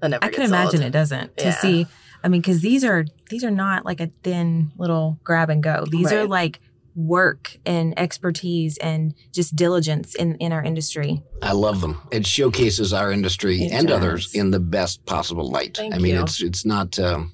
That 0.00 0.08
never. 0.08 0.24
I 0.24 0.28
can 0.28 0.44
imagine 0.44 0.80
old. 0.80 0.88
it 0.88 0.92
doesn't 0.92 1.36
to 1.38 1.46
yeah. 1.46 1.60
see. 1.60 1.86
I 2.22 2.28
mean, 2.28 2.40
because 2.40 2.60
these 2.60 2.84
are 2.84 3.04
these 3.30 3.44
are 3.44 3.50
not 3.50 3.84
like 3.84 4.00
a 4.00 4.10
thin 4.22 4.72
little 4.76 5.18
grab 5.24 5.50
and 5.50 5.62
go. 5.62 5.84
These 5.88 6.06
right. 6.06 6.18
are 6.18 6.26
like 6.26 6.60
work 6.94 7.58
and 7.64 7.98
expertise 7.98 8.76
and 8.78 9.14
just 9.32 9.56
diligence 9.56 10.14
in, 10.14 10.34
in 10.36 10.52
our 10.52 10.62
industry. 10.62 11.22
I 11.42 11.52
love 11.52 11.80
them. 11.80 12.00
It 12.10 12.26
showcases 12.26 12.92
our 12.92 13.12
industry 13.12 13.62
it 13.62 13.72
and 13.72 13.88
does. 13.88 13.96
others 13.96 14.34
in 14.34 14.50
the 14.50 14.60
best 14.60 15.04
possible 15.06 15.50
light. 15.50 15.76
Thank 15.76 15.94
I 15.94 15.98
mean, 15.98 16.14
you. 16.16 16.22
it's 16.22 16.42
it's 16.42 16.64
not. 16.64 16.98
Um, 16.98 17.32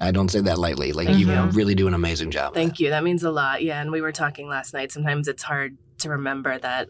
I 0.00 0.10
don't 0.10 0.28
say 0.28 0.40
that 0.40 0.58
lightly. 0.58 0.92
Like 0.92 1.08
mm-hmm. 1.08 1.18
you 1.18 1.50
really 1.50 1.74
do 1.74 1.86
an 1.86 1.94
amazing 1.94 2.30
job. 2.30 2.54
Thank 2.54 2.80
you. 2.80 2.90
That 2.90 3.04
means 3.04 3.22
a 3.22 3.30
lot. 3.30 3.62
Yeah, 3.62 3.80
and 3.80 3.92
we 3.92 4.00
were 4.00 4.12
talking 4.12 4.48
last 4.48 4.74
night. 4.74 4.90
Sometimes 4.90 5.28
it's 5.28 5.42
hard 5.42 5.76
to 5.98 6.10
remember 6.10 6.58
that 6.58 6.88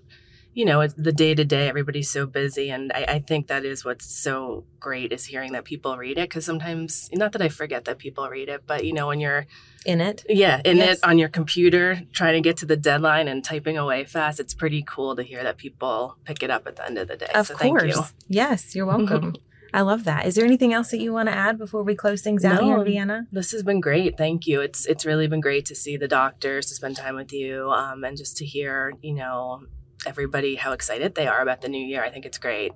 you 0.54 0.64
know, 0.64 0.80
it's 0.80 0.94
the 0.94 1.12
day 1.12 1.34
to 1.34 1.44
day, 1.44 1.68
everybody's 1.68 2.08
so 2.08 2.26
busy. 2.26 2.70
And 2.70 2.92
I, 2.92 3.04
I, 3.08 3.18
think 3.18 3.48
that 3.48 3.64
is 3.64 3.84
what's 3.84 4.06
so 4.06 4.64
great 4.78 5.12
is 5.12 5.26
hearing 5.26 5.52
that 5.52 5.64
people 5.64 5.96
read 5.96 6.16
it. 6.16 6.30
Cause 6.30 6.44
sometimes, 6.44 7.10
not 7.12 7.32
that 7.32 7.42
I 7.42 7.48
forget 7.48 7.84
that 7.86 7.98
people 7.98 8.28
read 8.28 8.48
it, 8.48 8.62
but 8.66 8.84
you 8.84 8.92
know, 8.92 9.08
when 9.08 9.18
you're 9.18 9.46
in 9.84 10.00
it, 10.00 10.24
yeah, 10.28 10.60
in 10.64 10.76
yes. 10.76 10.98
it 10.98 11.04
on 11.04 11.18
your 11.18 11.28
computer, 11.28 12.02
trying 12.12 12.34
to 12.34 12.40
get 12.40 12.56
to 12.58 12.66
the 12.66 12.76
deadline 12.76 13.26
and 13.26 13.44
typing 13.44 13.76
away 13.76 14.04
fast, 14.04 14.38
it's 14.38 14.54
pretty 14.54 14.82
cool 14.86 15.16
to 15.16 15.22
hear 15.24 15.42
that 15.42 15.58
people 15.58 16.16
pick 16.24 16.42
it 16.42 16.50
up 16.50 16.66
at 16.66 16.76
the 16.76 16.86
end 16.86 16.98
of 16.98 17.08
the 17.08 17.16
day. 17.16 17.30
Of 17.34 17.48
so 17.48 17.54
course. 17.56 18.14
Yes, 18.28 18.74
you're 18.74 18.86
welcome. 18.96 19.34
I 19.74 19.80
love 19.80 20.04
that. 20.04 20.24
Is 20.24 20.36
there 20.36 20.44
anything 20.44 20.72
else 20.72 20.92
that 20.92 21.00
you 21.00 21.12
want 21.12 21.28
to 21.28 21.34
add 21.34 21.58
before 21.58 21.82
we 21.82 21.96
close 21.96 22.22
things 22.22 22.44
out 22.44 22.60
no, 22.60 22.66
here 22.68 22.78
in 22.78 22.84
Vienna? 22.84 23.26
This 23.32 23.50
has 23.50 23.64
been 23.64 23.80
great. 23.80 24.16
Thank 24.16 24.46
you. 24.46 24.60
It's 24.60 24.86
it's 24.86 25.04
really 25.04 25.26
been 25.26 25.40
great 25.40 25.66
to 25.66 25.74
see 25.74 25.96
the 25.96 26.06
doctors, 26.06 26.66
to 26.66 26.76
spend 26.76 26.96
time 26.96 27.16
with 27.16 27.32
you, 27.32 27.72
um, 27.72 28.04
and 28.04 28.16
just 28.16 28.36
to 28.36 28.44
hear, 28.44 28.92
you 29.02 29.14
know, 29.14 29.64
everybody 30.06 30.54
how 30.54 30.72
excited 30.72 31.14
they 31.14 31.26
are 31.26 31.40
about 31.40 31.60
the 31.60 31.68
new 31.68 31.84
year. 31.84 32.04
I 32.04 32.10
think 32.10 32.26
it's 32.26 32.38
great. 32.38 32.72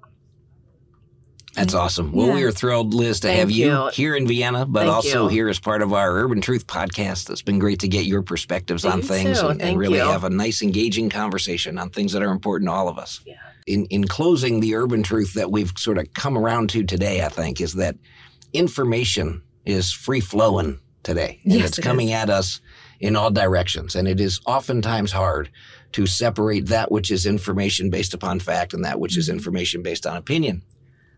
That's 1.55 1.75
awesome. 1.75 2.13
Well, 2.13 2.29
yeah. 2.29 2.35
we 2.35 2.43
are 2.45 2.53
thrilled, 2.53 2.95
Liz, 2.95 3.21
to 3.21 3.29
Thank 3.29 3.41
have 3.41 3.51
you. 3.51 3.67
you 3.67 3.89
here 3.89 4.15
in 4.15 4.29
Vienna, 4.29 4.65
but 4.65 4.81
Thank 4.81 4.93
also 4.93 5.25
you. 5.25 5.29
here 5.29 5.49
as 5.49 5.59
part 5.59 5.83
of 5.83 5.93
our 5.93 6.15
Urban 6.17 6.41
Truth 6.41 6.67
podcast. 6.67 7.31
It's 7.31 7.43
been 7.43 7.59
great 7.59 7.81
to 7.81 7.89
get 7.89 8.05
your 8.05 8.23
perspectives 8.23 8.85
you 8.85 8.91
on 8.91 9.03
things 9.03 9.41
and, 9.41 9.61
and, 9.61 9.77
really 9.79 9.99
you. 9.99 10.05
have 10.05 10.25
a 10.25 10.31
nice, 10.31 10.63
engaging 10.63 11.11
conversation 11.11 11.79
on 11.79 11.91
things 11.91 12.13
that 12.13 12.23
are 12.23 12.31
important 12.31 12.69
to 12.69 12.73
all 12.73 12.89
of 12.89 12.99
us. 12.99 13.21
Yeah. 13.27 13.35
In, 13.67 13.87
in 13.87 14.07
closing, 14.07 14.61
the 14.61 14.77
urban 14.77 15.03
truth 15.03 15.35
that 15.35 15.51
we've 15.51 15.73
sort 15.77 15.99
of 15.99 16.13
come 16.15 16.39
around 16.39 16.71
to 16.71 16.85
today, 16.85 17.25
I 17.25 17.29
think, 17.29 17.61
is 17.61 17.75
that 17.75 17.97
information 18.53 19.43
is 19.65 19.91
free 19.93 20.21
flowing 20.21 20.79
today. 21.03 21.41
And 21.45 21.55
yes, 21.55 21.71
it's 21.71 21.79
it 21.79 21.83
coming 21.83 22.11
is. 22.11 22.15
at 22.15 22.31
us 22.31 22.61
in 23.01 23.17
all 23.17 23.31
directions. 23.31 23.95
And 23.97 24.07
it 24.07 24.21
is 24.21 24.41
oftentimes 24.47 25.13
hard 25.13 25.51
to 25.93 26.07
separate 26.07 26.67
that 26.67 26.91
which 26.93 27.11
is 27.11 27.25
information 27.27 27.91
based 27.91 28.15
upon 28.15 28.41
fact 28.41 28.75
and 28.75 28.85
that 28.85 29.01
which 29.01 29.17
is 29.17 29.29
Mm-hmm. 29.29 29.37
information 29.39 29.83
based 29.83 30.07
on 30.07 30.17
opinion. 30.17 30.63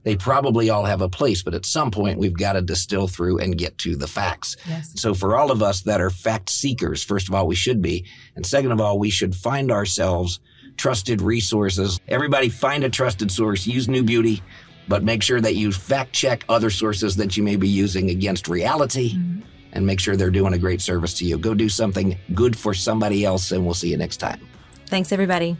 They 0.03 0.17
probably 0.17 0.71
all 0.71 0.85
have 0.87 1.03
a 1.03 1.11
place, 1.11 1.43
but 1.43 1.53
at 1.55 1.67
some 1.67 1.91
point 1.91 2.19
we've 2.19 2.37
got 2.37 2.55
to 2.55 2.63
distill 2.63 3.07
through 3.07 3.39
and 3.39 3.59
get 3.59 3.77
to 3.79 3.97
the 3.97 4.07
facts. 4.07 4.57
Yes. 4.67 4.93
So 4.97 5.13
for 5.13 5.37
all 5.37 5.51
of 5.51 5.63
us 5.63 5.83
that 5.83 6.01
are 6.01 6.09
fact 6.09 6.49
seekers, 6.49 7.03
first 7.03 7.29
of 7.29 7.35
all, 7.35 7.47
we 7.47 7.55
should 7.55 7.83
be. 7.83 8.07
And 8.35 8.47
second 8.47 8.73
of 8.73 8.81
all, 8.81 8.99
we 8.99 9.11
should 9.11 9.35
find 9.35 9.71
ourselves 9.71 10.41
trusted 10.79 11.21
resources. 11.21 12.01
Everybody 12.09 12.49
find 12.49 12.83
a 12.85 12.89
trusted 12.89 13.31
source, 13.31 13.67
use 13.67 13.89
New 13.89 14.03
Beauty, 14.03 14.43
but 14.89 15.03
make 15.05 15.23
sure 15.23 15.41
that 15.41 15.55
you 15.57 15.71
fact 15.71 16.15
check 16.15 16.45
other 16.49 16.71
sources 16.71 17.17
that 17.17 17.37
you 17.37 17.43
may 17.43 17.57
be 17.57 17.69
using 17.69 18.09
against 18.09 18.49
reality 18.49 19.15
Mm-hmm. 19.17 19.41
and 19.73 19.87
make 19.87 20.01
sure 20.01 20.17
they're 20.17 20.31
doing 20.31 20.55
a 20.55 20.59
great 20.59 20.81
service 20.81 21.13
to 21.15 21.27
you. 21.27 21.37
Go 21.37 21.53
do 21.53 21.69
something 21.69 22.17
good 22.33 22.57
for 22.57 22.73
somebody 22.73 23.25
else, 23.27 23.53
and 23.53 23.65
we'll 23.67 23.75
see 23.75 23.91
you 23.91 23.99
next 23.99 24.17
time. 24.17 24.41
Thanks, 24.91 25.13
everybody. 25.13 25.57